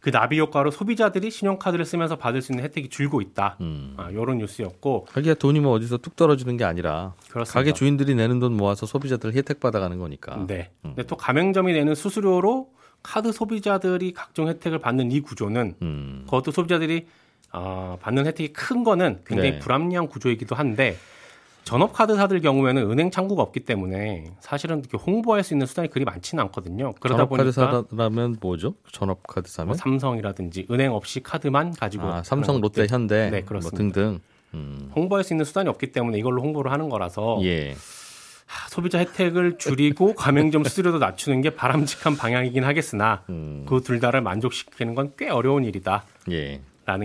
그 0.04 0.10
나비 0.10 0.38
효과로 0.38 0.70
소비자들이 0.70 1.30
신용카드를 1.30 1.86
쓰면서 1.86 2.16
받을 2.16 2.42
수 2.42 2.52
있는 2.52 2.62
혜택이 2.62 2.90
줄고 2.90 3.22
있다. 3.22 3.56
음. 3.62 3.94
아, 3.96 4.10
이런 4.10 4.36
뉴스였고 4.36 5.06
하기야 5.10 5.32
돈이 5.32 5.60
뭐 5.60 5.72
어디서 5.72 5.96
뚝 5.96 6.14
떨어지는 6.14 6.58
게 6.58 6.64
아니라 6.64 7.14
그렇습니다. 7.30 7.58
가게 7.58 7.72
주인들이 7.72 8.14
내는 8.14 8.38
돈 8.38 8.54
모아서 8.54 8.84
소비자들 8.84 9.32
혜택 9.32 9.60
받아가는 9.60 9.98
거니까. 9.98 10.44
네. 10.46 10.70
근데 10.82 11.04
또 11.04 11.16
가맹점이 11.16 11.72
내는 11.72 11.94
수수료로 11.94 12.68
카드 13.02 13.32
소비자들이 13.32 14.12
각종 14.12 14.48
혜택을 14.48 14.78
받는 14.78 15.10
이 15.10 15.20
구조는 15.20 15.76
음. 15.80 16.22
그것도 16.26 16.50
소비자들이 16.50 17.06
어, 17.54 17.96
받는 18.02 18.26
혜택이 18.26 18.52
큰 18.52 18.84
거는 18.84 19.20
굉장히 19.26 19.52
네. 19.52 19.58
불합리한 19.58 20.08
구조이기도 20.08 20.54
한데 20.54 20.98
전업 21.64 21.92
카드사들 21.94 22.40
경우에는 22.40 22.90
은행 22.90 23.10
창구가 23.10 23.42
없기 23.42 23.60
때문에 23.60 24.32
사실은 24.40 24.80
이렇게 24.80 24.98
홍보할 24.98 25.42
수 25.42 25.54
있는 25.54 25.66
수단이 25.66 25.88
그리 25.88 26.04
많지는 26.04 26.44
않거든요. 26.44 26.92
그러다 27.00 27.26
전업카드 27.26 27.52
보니까 27.52 27.84
사라면 27.96 28.36
뭐죠? 28.40 28.74
전업카드 28.92 29.50
사면? 29.50 29.68
뭐 29.68 29.76
삼성이라든지 29.76 30.66
은행 30.70 30.92
없이 30.92 31.22
카드만 31.22 31.72
가지고 31.72 32.04
아, 32.06 32.22
삼성, 32.22 32.60
롯데. 32.60 32.86
현대 32.88 33.30
네, 33.30 33.40
뭐 33.40 33.48
그렇습니다. 33.48 33.76
등등. 33.78 34.20
음. 34.52 34.90
홍보할 34.94 35.24
수 35.24 35.32
있는 35.32 35.44
수단이 35.44 35.68
없기 35.68 35.90
때문에 35.92 36.18
이걸로 36.18 36.42
홍보를 36.42 36.70
하는 36.70 36.88
거라서 36.88 37.40
예. 37.42 37.74
하, 38.46 38.68
소비자 38.68 38.98
혜택을 38.98 39.56
줄이고 39.58 40.14
가맹점 40.14 40.64
수수료도 40.64 40.98
낮추는 40.98 41.40
게 41.40 41.50
바람직한 41.50 42.16
방향이긴 42.16 42.62
하겠으나 42.62 43.22
음. 43.30 43.64
그둘 43.66 44.00
다를 44.00 44.20
만족시키는 44.20 44.94
건 44.94 45.12
꽤 45.16 45.28
어려운 45.30 45.64
일이다라는 45.64 46.02
예. 46.30 46.60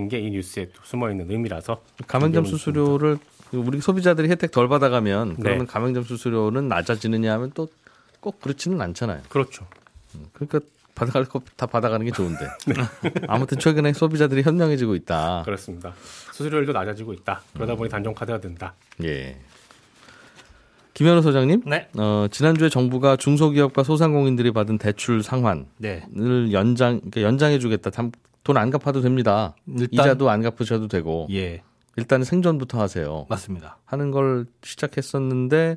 게이 0.09 0.29
뉴스에 0.31 0.65
또 0.75 0.81
숨어 0.83 1.09
있는 1.09 1.31
의미라서 1.31 1.81
가맹점 2.07 2.43
수수료를 2.45 3.17
우리 3.53 3.81
소비자들이 3.81 4.29
혜택 4.29 4.51
덜 4.51 4.67
받아가면 4.67 5.29
네. 5.37 5.43
그러면 5.43 5.67
가맹점 5.67 6.03
수수료는 6.03 6.67
낮아지느냐 6.67 7.33
하면 7.33 7.51
또 7.53 7.67
꼭 8.21 8.41
그렇지는 8.41 8.81
않잖아요. 8.81 9.21
그렇죠. 9.29 9.65
그러니까 10.33 10.59
받아갈 10.93 11.23
거 11.23 11.41
다 11.55 11.65
받아가는 11.67 12.05
게 12.05 12.11
좋은데. 12.11 12.49
아무튼 13.29 13.57
최근에 13.57 13.93
소비자들이 13.93 14.41
현명해지고 14.41 14.93
있다. 14.95 15.43
그렇습니다. 15.45 15.93
수수료율도 16.33 16.73
낮아지고 16.73 17.13
있다. 17.13 17.41
음. 17.41 17.53
그러다 17.53 17.75
보니 17.75 17.89
단종 17.89 18.13
카드가 18.13 18.41
된다. 18.41 18.73
예. 19.05 19.37
김현우 20.93 21.21
소장님, 21.21 21.61
네. 21.65 21.87
어, 21.97 22.27
지난주에 22.29 22.67
정부가 22.67 23.15
중소기업과 23.15 23.83
소상공인들이 23.83 24.51
받은 24.51 24.79
대출 24.79 25.23
상환을 25.23 25.65
네. 25.77 26.05
연장, 26.51 26.99
그러니까 26.99 27.21
연장해주겠다. 27.21 27.91
돈 28.43 28.57
안 28.57 28.69
갚아도 28.69 28.99
됩니다. 28.99 29.55
일단- 29.65 29.87
이자도 29.91 30.29
안 30.29 30.41
갚으셔도 30.41 30.89
되고 30.89 31.27
예. 31.31 31.61
일단 31.99 32.23
생존부터 32.23 32.79
하세요. 32.79 33.25
맞습니다. 33.29 33.77
하는 33.85 34.11
걸 34.11 34.45
시작했었는데 34.63 35.75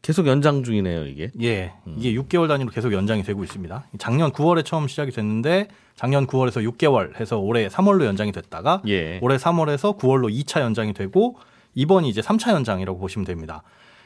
계속 0.00 0.26
연장 0.26 0.62
중이네요 0.62 1.04
이게. 1.06 1.30
예. 1.42 1.74
이게 1.98 2.14
6개월 2.14 2.48
단위로 2.48 2.70
계속 2.70 2.92
연장이 2.92 3.22
되고 3.22 3.44
있습니다. 3.44 3.84
작년 3.98 4.32
9월에 4.32 4.64
처음 4.64 4.88
시작이 4.88 5.10
됐는데 5.10 5.68
작년 5.94 6.26
9월에서 6.26 6.66
6개월 6.72 7.20
해서 7.20 7.38
올해 7.38 7.68
3월로 7.68 8.04
연장이 8.06 8.32
됐다가 8.32 8.80
예. 8.88 9.18
올해 9.20 9.36
3월에서 9.36 9.98
9월로 9.98 10.32
2차 10.32 10.60
연장이 10.60 10.94
되고 10.94 11.36
이번이 11.74 12.08
이제 12.08 12.22
3차 12.22 12.52
연장이라고 12.52 12.98
보시면 12.98 13.26
됩니다. 13.26 13.62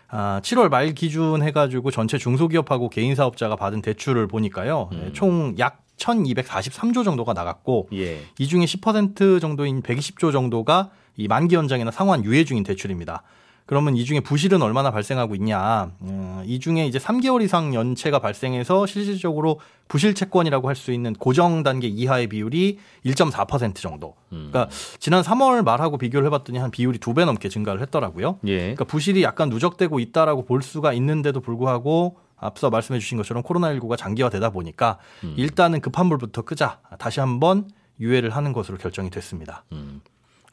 아, 0.09 0.41
7월 0.43 0.69
말 0.69 0.93
기준 0.95 1.43
해가지고 1.43 1.93
전체 1.93 2.19
중소기업하고 2.19 2.89
개인 2.89 3.15
사업자가 3.15 3.55
받은 3.55 3.81
대출을 3.83 4.27
보니까요. 4.27 4.91
예, 4.95 5.13
총약 5.13 5.85
1,243조 6.01 7.05
정도가 7.05 7.33
나갔고 7.33 7.89
예. 7.93 8.21
이 8.39 8.47
중에 8.47 8.65
10% 8.65 9.41
정도인 9.41 9.83
120조 9.83 10.33
정도가 10.33 10.91
이 11.17 11.29
만기 11.29 11.55
연장이나 11.55 11.91
상환 11.91 12.25
유예 12.25 12.45
중인 12.45 12.63
대출입니다. 12.65 13.23
그러면 13.67 13.95
이 13.97 14.05
중에 14.05 14.19
부실은 14.19 14.63
얼마나 14.63 14.91
발생하고 14.91 15.37
있냐? 15.37 15.93
어, 16.01 16.43
이 16.45 16.59
중에 16.59 16.87
이제 16.89 16.99
3개월 16.99 17.41
이상 17.43 17.73
연체가 17.73 18.19
발생해서 18.19 18.85
실질적으로 18.87 19.61
부실 19.87 20.13
채권이라고 20.15 20.67
할 20.69 20.75
수 20.75 20.91
있는 20.93 21.13
고정 21.13 21.63
단계 21.63 21.87
이하의 21.87 22.27
비율이 22.27 22.79
1.4% 23.07 23.77
정도. 23.77 24.17
그러니까 24.29 24.69
지난 24.99 25.23
3월 25.23 25.63
말하고 25.63 25.99
비교를 25.99 26.27
해봤더니 26.27 26.59
한 26.59 26.73
비율이 26.73 26.99
두 26.99 27.15
배 27.15 27.25
넘게 27.25 27.49
증가를 27.49 27.81
했더라고요. 27.83 28.41
예. 28.47 28.59
그러니까 28.59 28.85
부실이 28.87 29.23
약간 29.23 29.51
누적되고 29.51 30.01
있다라고 30.01 30.47
볼 30.47 30.63
수가 30.63 30.93
있는데도 30.95 31.41
불구하고 31.41 32.17
앞서 32.39 32.71
말씀해 32.71 32.99
주신 32.99 33.19
것처럼 33.19 33.45
코로나19가 33.45 33.97
장기화되다 33.97 34.51
보니까 34.51 34.99
일단은 35.37 35.81
급한 35.81 36.09
불부터 36.09 36.43
끄자. 36.43 36.81
다시 36.99 37.21
한번 37.21 37.69
유예를 38.01 38.31
하는 38.31 38.53
것으로 38.53 38.79
결정이 38.79 39.11
됐습니다. 39.11 39.65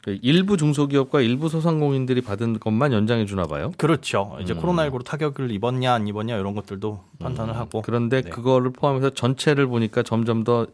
그 0.08 0.18
일부 0.22 0.56
중소기업과 0.56 1.20
일부 1.20 1.50
소상공인들이 1.50 2.22
받은 2.22 2.60
것만 2.60 2.94
연장해 2.94 3.26
주나 3.26 3.42
봐요. 3.42 3.72
그렇죠. 3.76 4.38
이제 4.40 4.54
음. 4.54 4.62
코로나19로 4.62 5.04
타격을 5.04 5.50
입었냐 5.50 5.92
안 5.92 6.08
입었냐 6.08 6.34
이런 6.38 6.54
것들도 6.54 7.04
판단을 7.18 7.56
하고 7.56 7.82
그런데 7.82 8.22
네. 8.22 8.30
그거를 8.30 8.70
포함해서 8.70 9.10
전체를 9.10 9.66
보니까 9.66 10.02
점점 10.02 10.44
더 10.44 10.66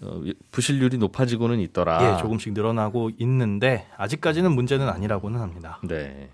어, 0.00 0.22
부실률이 0.52 0.96
높아지고는 0.96 1.60
있더라. 1.60 2.16
예, 2.16 2.22
조금씩 2.22 2.54
늘어나고 2.54 3.10
있는데 3.18 3.86
아직까지는 3.98 4.50
문제는 4.52 4.88
아니라고는 4.88 5.38
합니다. 5.38 5.78
네. 5.84 6.30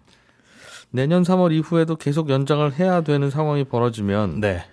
내년 0.90 1.24
3월 1.24 1.52
이후에도 1.52 1.96
계속 1.96 2.30
연장을 2.30 2.72
해야 2.78 3.00
되는 3.00 3.30
상황이 3.30 3.64
벌어지면 3.64 4.40
네. 4.40 4.64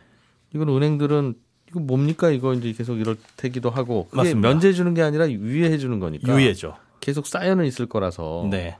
이건 0.53 0.69
은행들은 0.69 1.33
이거 1.69 1.79
뭡니까 1.79 2.29
이거 2.29 2.53
이제 2.53 2.71
계속 2.73 2.99
이럴 2.99 3.17
테기도 3.37 3.71
하고 3.71 4.05
그게 4.05 4.17
맞습니다. 4.17 4.47
면제해 4.47 4.71
주는 4.71 4.93
게 4.93 5.01
아니라 5.01 5.27
유예해 5.27 5.79
주는 5.79 5.99
거니까 5.99 6.31
유예죠. 6.31 6.75
계속 7.05 7.27
쌓여는 7.27 7.65
있을 7.65 7.85
거라서 7.85 8.47
네. 8.49 8.77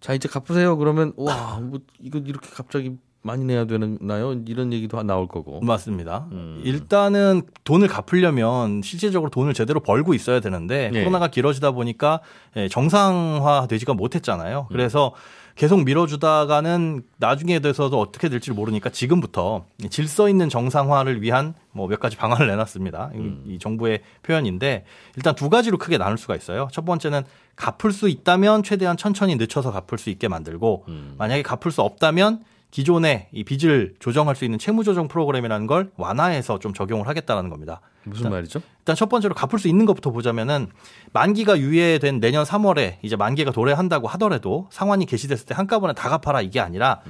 자 0.00 0.12
이제 0.12 0.28
갚으세요 0.28 0.76
그러면 0.76 1.12
와 1.16 1.60
뭐 1.60 1.78
이거 2.00 2.18
이렇게 2.18 2.48
갑자기 2.52 2.96
많이 3.22 3.44
내야 3.44 3.66
되나요 3.66 4.32
이런 4.46 4.72
얘기도 4.72 5.00
나올 5.02 5.28
거고 5.28 5.60
맞습니다. 5.60 6.26
음. 6.32 6.60
일단은 6.64 7.42
돈을 7.64 7.86
갚으려면 7.88 8.80
실질적으로 8.82 9.30
돈을 9.30 9.54
제대로 9.54 9.80
벌고 9.80 10.14
있어야 10.14 10.40
되는데 10.40 10.90
예. 10.94 11.00
코로나가 11.00 11.28
길어지다 11.28 11.72
보니까 11.72 12.20
예, 12.56 12.68
정상화 12.68 13.66
되지가 13.68 13.94
못했잖아요. 13.94 14.66
음. 14.70 14.72
그래서 14.72 15.14
계속 15.58 15.82
밀어주다가는 15.82 17.02
나중에 17.16 17.58
돼서도 17.58 17.98
어떻게 17.98 18.28
될지 18.28 18.52
모르니까 18.52 18.90
지금부터 18.90 19.64
질서 19.90 20.28
있는 20.28 20.48
정상화를 20.48 21.20
위한 21.20 21.52
뭐 21.72 21.88
몇 21.88 21.98
가지 21.98 22.16
방안을 22.16 22.46
내놨습니다. 22.46 23.10
이- 23.14 23.18
음. 23.18 23.42
이 23.44 23.58
정부의 23.58 24.02
표현인데 24.22 24.84
일단 25.16 25.34
두 25.34 25.50
가지로 25.50 25.76
크게 25.76 25.98
나눌 25.98 26.16
수가 26.16 26.36
있어요. 26.36 26.68
첫 26.70 26.84
번째는 26.84 27.22
갚을 27.56 27.92
수 27.92 28.08
있다면 28.08 28.62
최대한 28.62 28.96
천천히 28.96 29.34
늦춰서 29.34 29.72
갚을 29.72 29.98
수 29.98 30.10
있게 30.10 30.28
만들고 30.28 30.84
음. 30.86 31.14
만약에 31.18 31.42
갚을 31.42 31.72
수 31.72 31.82
없다면 31.82 32.44
기존에 32.70 33.28
이 33.32 33.44
빚을 33.44 33.94
조정할 33.98 34.36
수 34.36 34.44
있는 34.44 34.58
채무 34.58 34.84
조정 34.84 35.08
프로그램이라는 35.08 35.66
걸 35.66 35.90
완화해서 35.96 36.58
좀 36.58 36.74
적용을 36.74 37.08
하겠다라는 37.08 37.48
겁니다. 37.50 37.80
무슨 38.04 38.30
말이죠? 38.30 38.60
일단 38.80 38.94
첫 38.96 39.08
번째로 39.08 39.34
갚을 39.34 39.58
수 39.58 39.68
있는 39.68 39.86
것부터 39.86 40.10
보자면은 40.10 40.68
만기가 41.12 41.58
유예된 41.58 42.20
내년 42.20 42.44
3월에 42.44 42.96
이제 43.02 43.16
만기가 43.16 43.52
도래한다고 43.52 44.06
하더라도 44.08 44.68
상환이 44.70 45.06
개시됐을 45.06 45.46
때 45.46 45.54
한꺼번에 45.54 45.92
다 45.94 46.08
갚아라 46.08 46.40
이게 46.42 46.60
아니라 46.60 47.00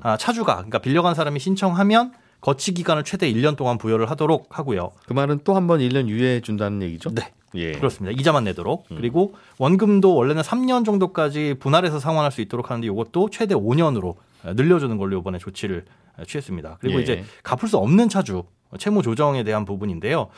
아, 0.00 0.16
차주가 0.16 0.56
그러니까 0.56 0.78
빌려간 0.78 1.14
사람이 1.14 1.38
신청하면 1.40 2.12
거치 2.40 2.74
기간을 2.74 3.04
최대 3.04 3.32
1년 3.32 3.56
동안 3.56 3.78
부여를 3.78 4.10
하도록 4.10 4.46
하고요. 4.50 4.90
그 5.06 5.12
말은 5.12 5.40
또 5.44 5.54
한 5.54 5.66
번 5.68 5.78
1년 5.80 6.08
유예해 6.08 6.40
준다는 6.40 6.82
얘기죠? 6.82 7.10
네. 7.14 7.32
예. 7.54 7.72
그렇습니다. 7.72 8.18
이자만 8.18 8.44
내도록. 8.44 8.86
그리고 8.88 9.34
원금도 9.58 10.14
원래는 10.14 10.42
3년 10.42 10.84
정도까지 10.86 11.56
분할해서 11.60 12.00
상환할 12.00 12.32
수 12.32 12.40
있도록 12.40 12.70
하는데 12.70 12.86
이것도 12.88 13.28
최대 13.30 13.54
5년으로 13.54 14.14
늘려주는 14.44 14.96
걸로 14.98 15.18
이번에 15.18 15.38
조치를 15.38 15.84
취했습니다. 16.26 16.78
그리고 16.80 16.98
예. 16.98 17.02
이제 17.02 17.24
갚을 17.42 17.68
수 17.68 17.76
없는 17.78 18.08
차주 18.08 18.44
채무 18.78 19.02
조정에 19.02 19.44
대한 19.44 19.64
부분인데요. 19.64 20.28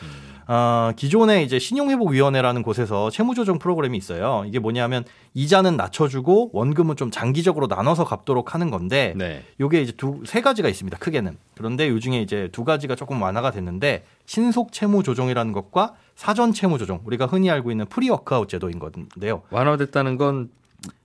어, 0.46 0.90
기존에 0.94 1.42
이제 1.42 1.58
신용회복위원회라는 1.58 2.62
곳에서 2.62 3.08
채무 3.08 3.34
조정 3.34 3.58
프로그램이 3.58 3.96
있어요. 3.96 4.44
이게 4.46 4.58
뭐냐면 4.58 5.04
이자는 5.32 5.76
낮춰주고 5.76 6.50
원금은 6.52 6.96
좀 6.96 7.10
장기적으로 7.10 7.66
나눠서 7.66 8.04
갚도록 8.04 8.52
하는 8.54 8.70
건데 8.70 9.14
네. 9.16 9.42
요게 9.60 9.80
이제 9.82 9.92
두 9.92 10.20
세 10.26 10.42
가지가 10.42 10.68
있습니다. 10.68 10.98
크게는. 10.98 11.38
그런데 11.56 11.88
요 11.88 11.98
중에 11.98 12.20
이제 12.20 12.48
두 12.52 12.64
가지가 12.64 12.94
조금 12.96 13.22
완화가 13.22 13.52
됐는데 13.52 14.04
신속 14.26 14.72
채무 14.72 15.02
조정이라는 15.02 15.52
것과 15.52 15.94
사전 16.16 16.52
채무 16.52 16.76
조정. 16.78 17.00
우리가 17.04 17.26
흔히 17.26 17.50
알고 17.50 17.70
있는 17.70 17.86
프리워크아웃 17.86 18.48
제도인 18.48 18.78
건데요. 18.80 19.42
완화됐다는 19.50 20.18
건 20.18 20.50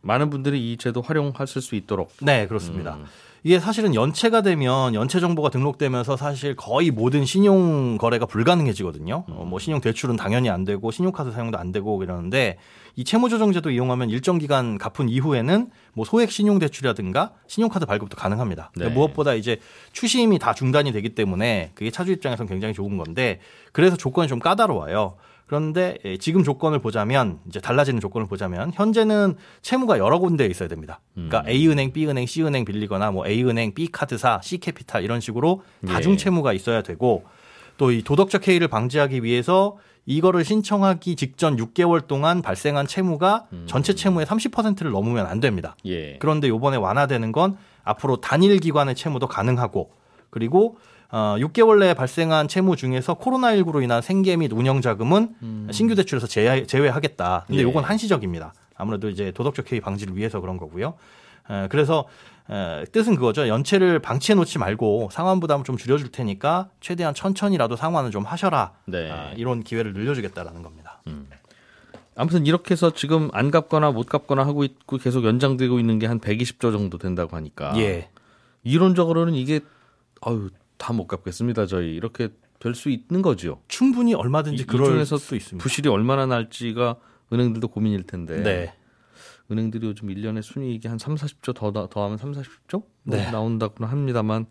많은 0.02 0.30
분들이 0.30 0.72
이 0.72 0.78
제도 0.78 1.02
활용하실 1.02 1.62
수 1.62 1.76
있도록 1.76 2.12
네, 2.22 2.48
그렇습니다. 2.48 2.96
음. 2.96 3.06
이게 3.44 3.60
사실은 3.60 3.96
연체가 3.96 4.42
되면 4.42 4.94
연체 4.94 5.20
정보가 5.20 5.50
등록되면서 5.50 6.18
사실 6.18 6.56
거의 6.56 6.92
모든 6.92 7.26
신용 7.26 7.98
거래가 7.98 8.26
불가능해지거든요. 8.26 9.24
어, 9.28 9.46
뭐 9.48 9.60
신용 9.60 9.80
대출은 9.80 10.18
당연히 10.18 10.50
안 10.50 10.66
되고 10.66 10.92
신용카드 10.92 11.32
사용도 11.32 11.58
안 11.58 11.72
되고 11.72 12.04
이러는데 12.04 12.58
이 12.96 13.06
채무조정제도 13.06 13.72
이용하면 13.72 14.10
일정 14.10 14.40
기간 14.40 14.78
갚은 14.78 15.08
이후에는 15.08 15.70
뭐 15.94 16.06
소액 16.06 16.32
신용 16.32 16.60
대출이라든가 16.60 17.32
신용카드 17.48 17.86
발급도 17.86 18.18
가능합니다. 18.18 18.72
네. 18.76 18.90
무엇보다 18.90 19.36
이제 19.36 19.60
추심이 19.94 20.38
다 20.38 20.54
중단이 20.54 20.92
되기 20.92 21.10
때문에 21.16 21.72
그게 21.76 21.92
차주 21.92 22.12
입장에서는 22.12 22.50
굉장히 22.50 22.74
좋은 22.74 22.98
건데 22.98 23.40
그래서 23.72 23.96
조건이 23.96 24.28
좀 24.28 24.40
까다로워요. 24.40 25.16
그런데 25.50 25.98
예, 26.06 26.18
지금 26.18 26.44
조건을 26.44 26.78
보자면 26.78 27.40
이제 27.48 27.60
달라지는 27.60 28.00
조건을 28.00 28.28
보자면 28.28 28.72
현재는 28.72 29.34
채무가 29.64 29.98
여러 29.98 30.20
군데에 30.20 30.46
있어야 30.46 30.70
됩니다. 30.70 31.02
그러니까 31.16 31.44
A 31.48 31.68
은행, 31.68 31.92
B 31.92 32.06
은행, 32.06 32.28
C 32.28 32.44
은행 32.44 32.66
빌리거나 32.66 33.10
뭐 33.10 33.26
A 33.26 33.44
은행, 33.44 33.74
B 33.74 33.88
카드사, 33.88 34.42
C 34.44 34.60
캐피탈 34.60 35.04
이런 35.04 35.20
식으로 35.20 35.64
다중 35.88 36.14
예. 36.14 36.18
채무가 36.18 36.54
있어야 36.54 36.84
되고 36.84 37.24
또 37.78 37.92
이 37.92 38.04
도덕적 38.04 38.48
해이를 38.48 38.68
방지하기 38.68 39.24
위해서 39.24 39.78
이거를 40.06 40.46
신청하기 40.46 41.16
직전 41.16 41.58
6개월 41.58 42.06
동안 42.06 42.44
발생한 42.44 42.86
채무가 42.86 43.48
전체 43.66 43.96
채무의 43.96 44.28
30%를 44.28 44.92
넘으면 44.92 45.26
안 45.26 45.40
됩니다. 45.40 45.76
예. 45.88 46.18
그런데 46.20 46.48
요번에 46.48 46.78
완화되는 46.78 47.32
건 47.32 47.58
앞으로 47.84 48.18
단일 48.18 48.60
기관의 48.60 48.94
채무도 48.94 49.26
가능하고 49.28 49.90
그리고 50.30 50.78
어, 51.12 51.36
6개월 51.40 51.80
내에 51.80 51.94
발생한 51.94 52.48
채무 52.48 52.76
중에서 52.76 53.16
코로나19로 53.16 53.82
인한 53.84 54.02
생계 54.02 54.36
및 54.38 54.52
운영 54.54 54.82
자금은 54.82 55.36
신규 55.72 55.96
대출에서 55.96 56.28
제외, 56.28 56.66
제외하겠다. 56.66 57.46
근데 57.48 57.60
예. 57.62 57.64
요건 57.64 57.84
한시적입니다. 57.84 58.54
아무래도 58.76 59.10
이제 59.10 59.32
도덕적 59.32 59.72
해이 59.72 59.80
방지를 59.82 60.16
위해서 60.16 60.40
그런 60.40 60.58
거고요. 60.58 60.94
에, 61.50 61.68
그래서 61.70 62.06
에, 62.50 62.86
뜻은 62.92 63.16
그거죠. 63.16 63.48
연체를 63.48 64.00
방치해 64.00 64.36
놓지 64.36 64.60
말고 64.60 65.10
상환 65.12 65.40
부담을 65.40 65.64
좀 65.66 65.78
줄여줄 65.78 66.12
테니까 66.12 66.70
최대한 66.80 67.14
천천히라도 67.16 67.76
상환을 67.76 68.12
좀 68.12 68.24
하셔라. 68.24 68.74
네. 68.86 69.10
아, 69.12 69.32
이런 69.36 69.64
기회를 69.64 69.94
늘려주겠다라는 69.94 70.62
겁니다. 70.62 71.02
아무튼 72.16 72.46
이렇게 72.46 72.74
해서 72.74 72.92
지금 72.92 73.30
안 73.32 73.50
갚거나 73.50 73.92
못 73.92 74.08
갚거나 74.08 74.46
하고 74.46 74.64
있고 74.66 74.98
계속 74.98 75.24
연장되고 75.24 75.80
있는 75.80 76.00
게 76.00 76.06
한 76.06 76.20
120조 76.20 76.72
정도 76.74 76.98
된다고 76.98 77.36
하니까 77.38 77.74
예. 77.78 78.10
이론적으로는 78.64 79.36
이게 79.36 79.62
아유 80.22 80.50
다 80.80 80.94
못 80.94 81.06
갚겠습니다 81.08 81.66
저희 81.68 81.94
이렇게 81.94 82.30
될 82.60 82.74
수 82.76 82.90
있는 82.90 83.22
거죠. 83.22 83.62
충분히 83.68 84.14
얼마든지 84.14 84.64
이- 84.64 84.66
그럴 84.66 85.06
수 85.06 85.36
있습니다. 85.36 85.62
부실이 85.64 85.88
얼마나 85.90 86.26
날지가 86.26 86.96
은행들도 87.32 87.68
고민일 87.70 88.04
텐데. 88.04 88.42
네. 88.42 88.74
은행들이 89.52 89.88
요즘 89.88 90.10
1년에 90.10 90.42
순이익이 90.42 90.88
한 90.88 90.98
3, 90.98 91.16
40조 91.16 91.56
더 91.56 91.72
나- 91.72 91.88
더하면 91.88 92.18
3, 92.18 92.34
40조 92.34 92.84
네. 93.04 93.32
나온다고는 93.32 93.90
합니다만 93.90 94.46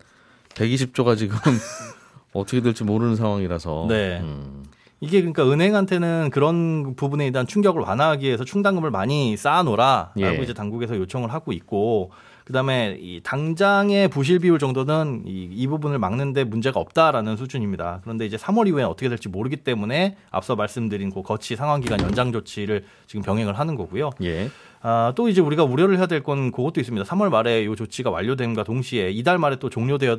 120조가 0.54 1.16
지금 1.18 1.36
어떻게 2.32 2.60
될지 2.60 2.82
모르는 2.84 3.14
상황이라서 3.16 3.86
네. 3.88 4.20
음, 4.22 4.64
이게 5.00 5.20
그러니까 5.20 5.48
은행한테는 5.50 6.30
그런 6.30 6.96
부분에 6.96 7.30
대한 7.30 7.46
충격을 7.46 7.82
완화하기 7.82 8.26
위해서 8.26 8.44
충당금을 8.44 8.90
많이 8.90 9.36
쌓아놓으라라고 9.36 10.20
예. 10.20 10.40
이제 10.42 10.52
당국에서 10.54 10.96
요청을 10.96 11.32
하고 11.32 11.52
있고 11.52 12.10
그다음에 12.48 12.96
이 12.98 13.20
당장의 13.22 14.08
부실 14.08 14.38
비율 14.38 14.58
정도는 14.58 15.24
이, 15.26 15.50
이 15.52 15.66
부분을 15.66 15.98
막는데 15.98 16.44
문제가 16.44 16.80
없다라는 16.80 17.36
수준입니다. 17.36 18.00
그런데 18.02 18.24
이제 18.24 18.38
3월 18.38 18.66
이후에 18.68 18.84
어떻게 18.84 19.10
될지 19.10 19.28
모르기 19.28 19.56
때문에 19.56 20.16
앞서 20.30 20.56
말씀드린 20.56 21.10
그 21.10 21.20
거치 21.22 21.56
상환 21.56 21.82
기간 21.82 22.00
연장 22.00 22.32
조치를 22.32 22.84
지금 23.06 23.20
병행을 23.22 23.58
하는 23.58 23.74
거고요. 23.74 24.10
예. 24.22 24.48
아, 24.80 25.12
또 25.14 25.28
이제 25.28 25.42
우리가 25.42 25.64
우려를 25.64 25.98
해야 25.98 26.06
될 26.06 26.22
건 26.22 26.50
그것도 26.50 26.80
있습니다. 26.80 27.06
3월 27.06 27.28
말에 27.28 27.64
이 27.64 27.76
조치가 27.76 28.08
완료됨과 28.10 28.64
동시에 28.64 29.10
이달 29.10 29.36
말에 29.38 29.56
또 29.56 29.68
종료되어 29.68 30.16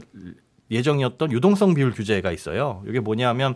예정이었던 0.69 1.31
유동성 1.31 1.73
비율 1.73 1.91
규제가 1.91 2.31
있어요. 2.31 2.83
이게 2.87 2.99
뭐냐면 2.99 3.55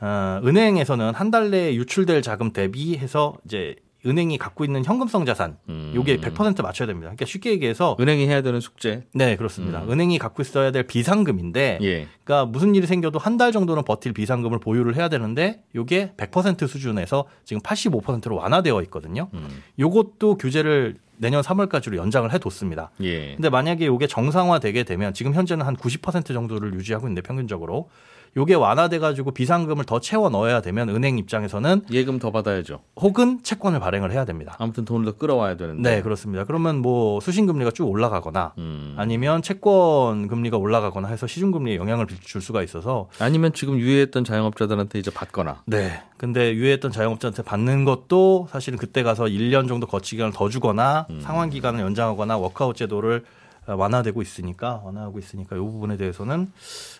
어, 0.00 0.40
은행에서는 0.44 1.14
한 1.14 1.30
달 1.32 1.50
내에 1.50 1.74
유출될 1.74 2.22
자금 2.22 2.52
대비해서 2.52 3.34
이제 3.44 3.74
은행이 4.06 4.38
갖고 4.38 4.64
있는 4.64 4.84
현금성 4.84 5.24
자산 5.24 5.56
음. 5.68 5.92
요게 5.94 6.18
100% 6.18 6.62
맞춰야 6.62 6.86
됩니다. 6.86 7.06
그러니까 7.08 7.24
쉽게 7.24 7.50
얘기해서 7.50 7.96
은행이 8.00 8.26
해야 8.26 8.42
되는 8.42 8.60
숙제. 8.60 9.04
네 9.14 9.36
그렇습니다. 9.36 9.82
음. 9.82 9.90
은행이 9.90 10.18
갖고 10.18 10.42
있어야 10.42 10.70
될 10.70 10.84
비상금인데 10.84 11.78
예. 11.82 12.06
그러니까 12.24 12.46
무슨 12.50 12.74
일이 12.74 12.86
생겨도 12.86 13.18
한 13.18 13.34
달 13.34 13.50
정도는 13.50 13.82
버틸 13.84 14.12
비상금을 14.12 14.60
보유를 14.60 14.94
해야 14.94 15.08
되는데 15.08 15.62
요게 15.74 16.12
100% 16.16 16.68
수준에서 16.68 17.24
지금 17.44 17.60
85%로 17.62 18.36
완화되어 18.36 18.80
있거든요. 18.82 19.28
음. 19.34 19.48
요것도 19.78 20.36
규제를 20.36 20.96
내년 21.16 21.42
3월까지로 21.42 21.96
연장을 21.96 22.32
해뒀습니다. 22.32 22.90
예. 23.02 23.34
근데 23.34 23.48
만약에 23.50 23.86
요게 23.86 24.06
정상화되게 24.08 24.84
되면 24.84 25.14
지금 25.14 25.34
현재는 25.34 25.64
한 25.66 25.76
90% 25.76 26.26
정도를 26.26 26.74
유지하고 26.74 27.06
있는데 27.06 27.22
평균적으로 27.22 27.88
요게 28.36 28.54
완화돼 28.54 28.98
가지고 28.98 29.30
비상금을 29.30 29.84
더 29.84 30.00
채워 30.00 30.28
넣어야 30.28 30.60
되면 30.60 30.88
은행 30.88 31.18
입장에서는 31.18 31.82
예금 31.90 32.18
더 32.18 32.32
받아야죠. 32.32 32.80
혹은 32.96 33.40
채권을 33.42 33.78
발행을 33.78 34.10
해야 34.10 34.24
됩니다. 34.24 34.56
아무튼 34.58 34.84
돈을 34.84 35.04
더 35.04 35.12
끌어와야 35.12 35.56
되는데. 35.56 35.96
네, 35.96 36.02
그렇습니다. 36.02 36.44
그러면 36.44 36.78
뭐 36.78 37.20
수신 37.20 37.46
금리가 37.46 37.70
쭉 37.70 37.88
올라가거나 37.88 38.54
음. 38.58 38.94
아니면 38.96 39.40
채권 39.42 40.26
금리가 40.26 40.56
올라가거나 40.56 41.08
해서 41.08 41.26
시중 41.26 41.52
금리에 41.52 41.76
영향을 41.76 42.06
줄 42.06 42.42
수가 42.42 42.62
있어서 42.62 43.08
아니면 43.20 43.52
지금 43.52 43.78
유예했던 43.78 44.24
자영업자들한테 44.24 44.98
이제 44.98 45.10
받거나. 45.12 45.62
네. 45.66 46.02
근데 46.16 46.54
유예했던 46.54 46.90
자영업자한테 46.90 47.42
받는 47.42 47.84
것도 47.84 48.48
사실은 48.50 48.78
그때 48.78 49.02
가서 49.02 49.24
1년 49.24 49.68
정도 49.68 49.86
거치 49.86 50.16
기간을 50.16 50.32
더 50.32 50.48
주거나 50.48 51.06
음. 51.10 51.20
상환 51.20 51.50
기간을 51.50 51.80
연장하거나 51.80 52.38
워크아웃 52.38 52.76
제도를 52.76 53.24
완화되고 53.66 54.20
있으니까 54.20 54.82
완화하고 54.84 55.18
있으니까 55.18 55.56
이 55.56 55.58
부분에 55.58 55.96
대해서는 55.96 56.52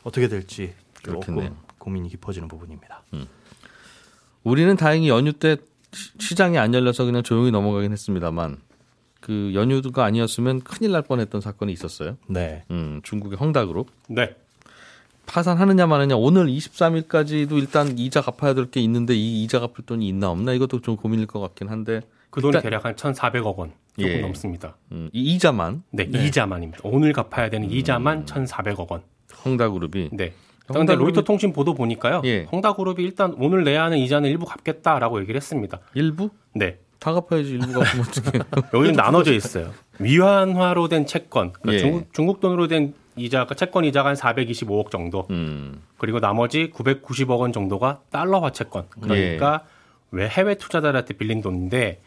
어떻게 0.02 0.28
될지. 0.28 0.72
조금 1.12 1.54
고민이 1.78 2.08
깊어지는 2.08 2.48
부분입니다. 2.48 3.02
우리는 4.42 4.76
다행히 4.76 5.08
연휴 5.08 5.32
때 5.32 5.56
시- 5.92 6.10
시장이 6.18 6.58
안 6.58 6.74
열려서 6.74 7.04
그냥 7.04 7.22
조용히 7.22 7.50
넘어가긴 7.50 7.92
했습니다만 7.92 8.58
그 9.20 9.52
연휴가 9.54 10.04
아니었으면 10.04 10.60
큰일 10.60 10.92
날 10.92 11.02
뻔했던 11.02 11.40
사건이 11.40 11.72
있었어요. 11.72 12.16
네. 12.28 12.64
음, 12.70 13.00
중국의 13.02 13.38
헝다그룹 13.38 13.88
네. 14.08 14.36
파산하느냐 15.26 15.86
마느냐 15.86 16.16
오늘 16.16 16.46
23일까지도 16.48 17.52
일단 17.52 17.96
이자 17.98 18.20
갚아야 18.20 18.52
될 18.52 18.70
게 18.70 18.80
있는데 18.82 19.14
이 19.14 19.42
이자 19.44 19.60
갚을 19.60 19.86
돈이 19.86 20.06
있나 20.08 20.30
없나 20.30 20.52
이것도 20.52 20.82
좀 20.82 20.96
고민일 20.96 21.26
것 21.26 21.40
같긴 21.40 21.68
한데 21.70 22.02
그 22.28 22.42
돈이 22.42 22.50
일단- 22.50 22.62
대략 22.62 22.84
한 22.84 22.94
1,400억 22.94 23.56
원 23.56 23.72
조금 23.98 24.10
예. 24.10 24.20
넘습니다. 24.20 24.76
음, 24.92 25.08
이 25.14 25.34
이자만 25.34 25.84
네, 25.92 26.02
이자만입니다. 26.04 26.80
오늘 26.84 27.14
갚아야 27.14 27.48
되는 27.48 27.68
음. 27.68 27.72
이자만 27.72 28.26
1,400억 28.26 28.90
원. 28.90 29.02
헝다그룹이 29.46 30.10
네. 30.12 30.34
그런데 30.66 30.94
로이터 30.94 31.22
통신 31.22 31.52
보도 31.52 31.74
보니까요. 31.74 32.22
예. 32.24 32.46
헝다그룹이 32.50 33.02
일단 33.02 33.34
오늘 33.38 33.64
내야 33.64 33.84
하는 33.84 33.98
이자는 33.98 34.30
일부 34.30 34.46
갚겠다라고 34.46 35.20
얘기를 35.20 35.36
했습니다. 35.36 35.80
일부 35.94 36.30
네. 36.54 36.78
다 36.98 37.12
갚아야지 37.12 37.50
일부 37.50 37.72
갚으면 37.72 38.06
어떻게 38.08 38.38
여기는 38.72 38.94
나눠져 38.94 39.34
있어요. 39.34 39.72
위안화로 39.98 40.88
된 40.88 41.04
채권, 41.06 41.52
그러니까 41.52 41.74
예. 41.74 41.78
중국, 41.78 42.14
중국 42.14 42.40
돈으로 42.40 42.66
된 42.66 42.94
이자가 43.16 43.54
채권 43.54 43.84
이자가 43.84 44.08
한 44.08 44.16
425억 44.16 44.90
정도. 44.90 45.26
음, 45.30 45.82
그리고 45.98 46.18
나머지 46.18 46.70
990억 46.74 47.38
원 47.40 47.52
정도가 47.52 48.00
달러화 48.10 48.50
채권. 48.50 48.86
그러니까 48.88 49.64
왜 50.10 50.28
해외 50.28 50.54
투자자들한테 50.54 51.14
빌린 51.14 51.40
돈인데 51.40 52.00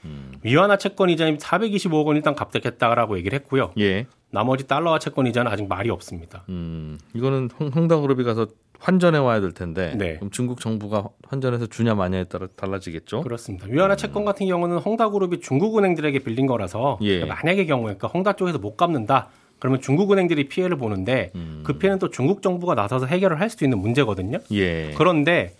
위안화 0.43 0.77
채권 0.77 1.09
이자는 1.09 1.37
425억 1.37 2.05
원 2.05 2.15
일단 2.15 2.35
갚겠다라고 2.35 3.17
얘기를 3.17 3.37
했고요. 3.39 3.71
예, 3.79 4.07
나머지 4.29 4.67
달러화 4.67 4.99
채권 4.99 5.27
이자는 5.27 5.51
아직 5.51 5.67
말이 5.67 5.89
없습니다. 5.89 6.43
음, 6.49 6.97
이거는 7.13 7.49
헝- 7.59 7.69
헝다그룹이 7.69 8.23
가서 8.23 8.47
환전해 8.79 9.17
와야 9.17 9.39
될 9.41 9.53
텐데 9.53 9.95
네. 9.97 10.15
그럼 10.17 10.29
중국 10.29 10.59
정부가 10.59 11.09
환전해서 11.27 11.65
주냐 11.65 11.95
마냐에 11.95 12.25
따라 12.25 12.47
달라지겠죠. 12.55 13.21
그렇습니다. 13.21 13.65
위안화 13.67 13.95
채권 13.95 14.23
같은 14.25 14.45
경우는 14.47 14.77
헝다그룹이 14.79 15.39
중국은행들에게 15.39 16.19
빌린 16.19 16.45
거라서 16.45 16.99
예. 17.01 17.25
만약의 17.25 17.65
경우에 17.65 17.95
그러니까 17.95 18.07
헝다 18.09 18.33
쪽에서 18.33 18.59
못 18.59 18.75
갚는다. 18.77 19.29
그러면 19.59 19.81
중국은행들이 19.81 20.47
피해를 20.49 20.77
보는데 20.77 21.31
음. 21.33 21.63
그 21.65 21.79
피해는 21.79 21.97
또 21.97 22.11
중국 22.11 22.43
정부가 22.43 22.75
나서서 22.75 23.07
해결을 23.07 23.39
할 23.39 23.49
수도 23.49 23.65
있는 23.65 23.79
문제거든요. 23.79 24.37
예, 24.51 24.93
그런데 24.95 25.55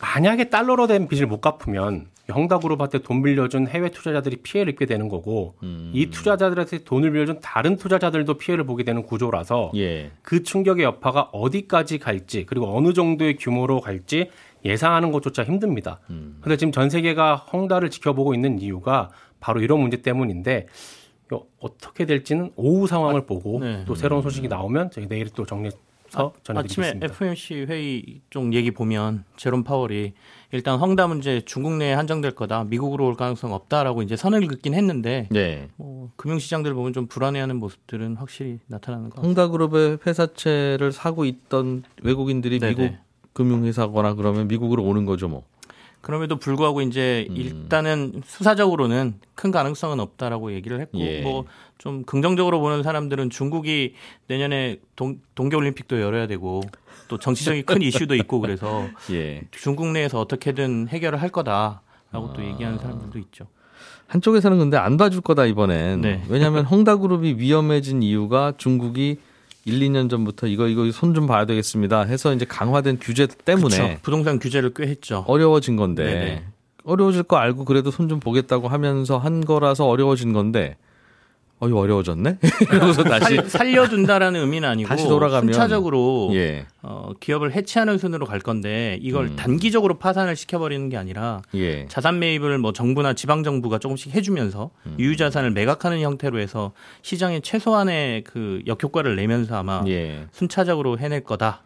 만약에 0.00 0.48
달러로 0.48 0.86
된 0.86 1.08
빚을 1.08 1.26
못 1.26 1.40
갚으면 1.42 2.06
헝다그룹한테 2.32 3.02
돈 3.02 3.22
빌려준 3.22 3.68
해외 3.68 3.90
투자자들이 3.90 4.36
피해를 4.36 4.72
입게 4.72 4.86
되는 4.86 5.08
거고 5.08 5.54
음. 5.62 5.90
이 5.94 6.06
투자자들한테 6.06 6.84
돈을 6.84 7.12
빌려준 7.12 7.40
다른 7.40 7.76
투자자들도 7.76 8.34
피해를 8.34 8.64
보게 8.64 8.84
되는 8.84 9.02
구조라서 9.02 9.70
예, 9.76 10.10
그 10.22 10.42
충격의 10.42 10.84
여파가 10.84 11.30
어디까지 11.32 11.98
갈지 11.98 12.44
그리고 12.46 12.76
어느 12.76 12.92
정도의 12.92 13.36
규모로 13.36 13.80
갈지 13.80 14.30
예상하는 14.64 15.12
것조차 15.12 15.44
힘듭니다. 15.44 16.00
음. 16.10 16.38
근데 16.40 16.56
지금 16.56 16.72
전 16.72 16.90
세계가 16.90 17.36
헝다를 17.36 17.90
지켜보고 17.90 18.34
있는 18.34 18.60
이유가 18.60 19.10
바로 19.38 19.60
이런 19.60 19.80
문제 19.80 20.02
때문인데 20.02 20.66
어떻게 21.58 22.06
될지는 22.06 22.50
오후 22.56 22.86
상황을 22.86 23.26
보고 23.26 23.58
네. 23.60 23.84
또 23.86 23.94
새로운 23.94 24.22
소식이 24.22 24.48
나오면 24.48 24.90
저희 24.90 25.08
내일 25.08 25.28
또 25.30 25.44
정리 25.44 25.70
해서 26.08 26.32
아침에. 26.48 27.00
FOMC 27.02 27.66
회의 27.68 28.20
쪽 28.30 28.52
얘기 28.54 28.70
보면 28.70 29.24
제롬 29.36 29.64
파월이 29.64 30.12
일단 30.52 30.78
헝다 30.78 31.08
문제 31.08 31.40
중국 31.44 31.74
내에 31.74 31.92
한정될 31.92 32.32
거다. 32.32 32.64
미국으로 32.64 33.06
올 33.06 33.14
가능성 33.14 33.52
없다라고 33.52 34.02
이제 34.02 34.16
선을 34.16 34.46
긋긴 34.46 34.74
했는데 34.74 35.28
네. 35.30 35.68
뭐 35.76 36.10
금융시장들 36.16 36.72
보면 36.74 36.92
좀 36.92 37.06
불안해하는 37.06 37.56
모습들은 37.56 38.16
확실히 38.16 38.58
나타나는 38.66 39.10
것 39.10 39.16
같아요. 39.16 39.28
헝다그룹의 39.28 39.98
회사채를 40.06 40.92
사고 40.92 41.24
있던 41.24 41.82
외국인들이 42.02 42.60
네네. 42.60 42.74
미국 42.74 42.96
금융회사거나 43.32 44.14
그러면 44.14 44.48
미국으로 44.48 44.82
오는 44.82 45.04
거죠, 45.04 45.28
뭐. 45.28 45.44
그럼에도 46.00 46.36
불구하고 46.36 46.82
이제 46.82 47.26
음. 47.30 47.36
일단은 47.36 48.22
수사적으로는 48.24 49.14
큰 49.34 49.50
가능성은 49.50 49.98
없다라고 49.98 50.52
얘기를 50.52 50.80
했고 50.80 51.00
예. 51.00 51.22
뭐 51.22 51.46
좀 51.78 52.04
긍정적으로 52.04 52.60
보는 52.60 52.82
사람들은 52.82 53.30
중국이 53.30 53.94
내년에 54.28 54.78
동, 54.96 55.20
동계올림픽도 55.34 56.00
열어야 56.00 56.26
되고 56.26 56.62
또 57.08 57.18
정치적인 57.18 57.64
큰 57.66 57.82
이슈도 57.82 58.14
있고 58.16 58.40
그래서 58.40 58.86
예. 59.12 59.42
중국 59.50 59.88
내에서 59.88 60.20
어떻게든 60.20 60.88
해결을 60.88 61.20
할 61.20 61.28
거다라고 61.28 61.80
아. 62.12 62.32
또 62.34 62.44
얘기하는 62.44 62.78
사람들도 62.78 63.18
있죠. 63.20 63.46
한쪽에서는 64.08 64.58
근데 64.58 64.76
안 64.76 64.96
봐줄 64.96 65.20
거다 65.20 65.46
이번엔. 65.46 66.00
네. 66.00 66.22
왜냐하면 66.28 66.64
헝다그룹이 66.66 67.34
위험해진 67.38 68.02
이유가 68.02 68.52
중국이 68.56 69.18
1, 69.64 69.80
2년 69.80 70.08
전부터 70.08 70.46
이거 70.46 70.68
이거 70.68 70.90
손 70.92 71.12
좀 71.12 71.26
봐야 71.26 71.44
되겠습니다. 71.44 72.02
해서 72.02 72.32
이제 72.32 72.44
강화된 72.44 72.98
규제 73.00 73.26
때문에 73.26 73.76
그쵸. 73.88 73.98
부동산 74.02 74.38
규제를 74.38 74.72
꽤 74.74 74.84
했죠. 74.86 75.24
어려워진 75.26 75.76
건데 75.76 76.04
네네. 76.04 76.44
어려워질 76.84 77.24
거 77.24 77.36
알고 77.36 77.64
그래도 77.64 77.90
손 77.90 78.08
좀 78.08 78.20
보겠다고 78.20 78.68
하면서 78.68 79.18
한 79.18 79.44
거라서 79.44 79.86
어려워진 79.88 80.32
건데 80.32 80.76
어 81.58 81.68
이 81.68 81.72
어려워졌네. 81.72 82.38
그러고서 82.68 83.02
다시 83.02 83.36
살, 83.36 83.48
살려준다라는 83.48 84.40
의미는 84.40 84.68
아니고 84.68 84.88
다시 84.88 85.08
돌아가면 85.08 85.54
순차적으로 85.54 86.30
예. 86.34 86.66
어, 86.82 87.12
기업을 87.18 87.52
해체하는 87.52 87.96
순으로 87.96 88.26
갈 88.26 88.40
건데 88.40 88.98
이걸 89.00 89.28
음. 89.28 89.36
단기적으로 89.36 89.98
파산을 89.98 90.36
시켜버리는 90.36 90.86
게 90.90 90.98
아니라 90.98 91.40
예. 91.54 91.86
자산 91.88 92.18
매입을 92.18 92.58
뭐 92.58 92.74
정부나 92.74 93.14
지방 93.14 93.42
정부가 93.42 93.78
조금씩 93.78 94.14
해주면서 94.14 94.70
음. 94.84 94.96
유유 94.98 95.16
자산을 95.16 95.50
매각하는 95.52 96.02
형태로 96.02 96.38
해서 96.40 96.72
시장에 97.00 97.40
최소한의 97.40 98.24
그 98.24 98.60
역효과를 98.66 99.16
내면서 99.16 99.56
아마 99.56 99.82
예. 99.86 100.26
순차적으로 100.32 100.98
해낼 100.98 101.24
거다 101.24 101.62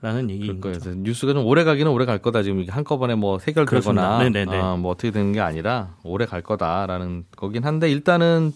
라는 0.00 0.26
그럴 0.26 0.30
얘기인 0.36 0.60
거예요. 0.60 0.74
거죠. 0.74 0.84
그래서 0.90 1.00
뉴스가 1.02 1.32
좀 1.32 1.44
오래 1.46 1.64
가기는 1.64 1.90
오래 1.90 2.04
갈 2.06 2.18
거다. 2.18 2.42
지금 2.42 2.64
한꺼번에 2.68 3.16
뭐 3.16 3.38
해결되거나. 3.46 4.18
아, 4.50 4.76
뭐 4.76 4.92
어떻게 4.92 5.10
되는 5.10 5.32
게 5.32 5.40
아니라 5.40 5.94
오래 6.04 6.24
갈 6.26 6.42
거다라는 6.42 7.24
거긴 7.36 7.64
한데 7.64 7.90
일단은 7.90 8.52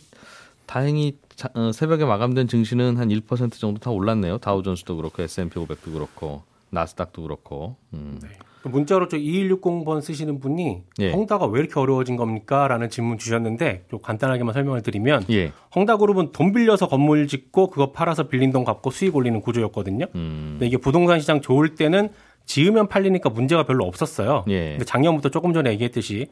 다행히 0.66 1.18
자- 1.34 1.48
어, 1.54 1.70
새벽에 1.72 2.04
마감된 2.04 2.48
증시는 2.48 2.96
한 2.96 3.08
1% 3.08 3.52
정도 3.58 3.78
다 3.80 3.90
올랐네요. 3.90 4.38
다우존스도 4.38 4.96
그렇고 4.96 5.22
S&P 5.22 5.58
500도 5.60 5.92
그렇고 5.92 6.42
나스닥도 6.70 7.22
그렇고. 7.22 7.76
음. 7.94 8.20
문자로 8.64 9.06
저 9.06 9.16
2160번 9.16 10.00
쓰시는 10.02 10.40
분이 10.40 10.82
예. 10.98 11.12
헝다가 11.12 11.46
왜 11.46 11.60
이렇게 11.60 11.78
어려워진 11.78 12.16
겁니까? 12.16 12.66
라는 12.66 12.90
질문 12.90 13.16
주셨는데 13.16 13.84
좀 13.88 14.00
간단하게만 14.00 14.52
설명을 14.54 14.82
드리면 14.82 15.24
예. 15.30 15.52
헝다그룹은 15.76 16.32
돈 16.32 16.52
빌려서 16.52 16.88
건물 16.88 17.28
짓고 17.28 17.68
그거 17.70 17.92
팔아서 17.92 18.24
빌린 18.26 18.50
돈 18.50 18.64
갚고 18.64 18.90
수익 18.90 19.14
올리는 19.14 19.40
구조였거든요. 19.40 20.06
음. 20.16 20.48
근데 20.54 20.66
이게 20.66 20.78
부동산 20.78 21.20
시장 21.20 21.40
좋을 21.40 21.76
때는 21.76 22.08
지으면 22.44 22.88
팔리니까 22.88 23.30
문제가 23.30 23.62
별로 23.64 23.84
없었어요. 23.84 24.44
예. 24.48 24.70
근데 24.70 24.84
작년부터 24.84 25.28
조금 25.28 25.52
전에 25.52 25.70
얘기했듯이 25.70 26.26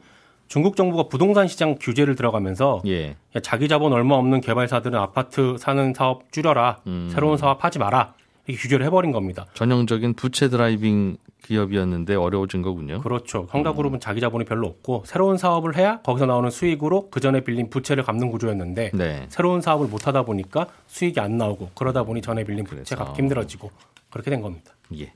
중국 0.47 0.75
정부가 0.75 1.07
부동산 1.09 1.47
시장 1.47 1.75
규제를 1.79 2.15
들어가면서 2.15 2.81
예. 2.85 3.09
야, 3.35 3.39
자기 3.41 3.67
자본 3.67 3.93
얼마 3.93 4.15
없는 4.15 4.41
개발사들은 4.41 4.97
아파트 4.97 5.57
사는 5.57 5.93
사업 5.93 6.31
줄여라. 6.31 6.81
음. 6.87 7.09
새로운 7.11 7.37
사업 7.37 7.63
하지 7.63 7.79
마라. 7.79 8.13
이렇게 8.47 8.61
규제를 8.61 8.85
해버린 8.85 9.11
겁니다. 9.11 9.47
전형적인 9.55 10.13
부채 10.13 10.49
driving 10.49 11.17
기업이었는데 11.43 12.15
어려워진 12.15 12.61
거군요. 12.61 13.01
그렇죠. 13.01 13.47
헝다그룹은 13.53 13.99
자기 13.99 14.21
자본이 14.21 14.45
별로 14.45 14.67
없고 14.67 15.03
새로운 15.05 15.37
사업을 15.37 15.75
해야 15.77 15.99
거기서 16.01 16.25
나오는 16.25 16.49
수익으로 16.49 17.09
그 17.09 17.19
전에 17.19 17.41
빌린 17.41 17.69
부채를 17.69 18.03
갚는 18.03 18.29
구조였는데 18.31 18.91
네. 18.93 19.25
새로운 19.29 19.61
사업을 19.61 19.87
못 19.87 20.07
하다 20.07 20.23
보니까 20.23 20.67
수익이 20.87 21.19
안 21.19 21.37
나오고 21.37 21.71
그러다 21.75 22.03
보니 22.03 22.21
전에 22.21 22.43
빌린 22.43 22.63
부채. 22.65 22.95
갚기 22.95 23.17
힘들어지고 23.19 23.71
그렇게 24.11 24.29
된 24.31 24.41
겁니다. 24.41 24.71
예. 24.97 25.11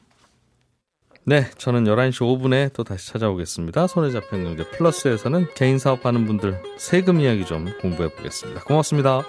네, 1.29 1.45
저는 1.59 1.83
11시 1.83 2.21
5분에 2.21 2.73
또 2.73 2.83
다시 2.83 3.09
찾아오겠습니다. 3.09 3.85
손에 3.85 4.09
잡힌 4.09 4.45
경제 4.45 4.67
플러스에서는 4.71 5.45
개인 5.53 5.77
사업하는 5.77 6.25
분들 6.25 6.59
세금 6.79 7.19
이야기 7.19 7.45
좀 7.45 7.67
공부해 7.81 8.09
보겠습니다. 8.09 8.63
고맙습니다. 8.63 9.21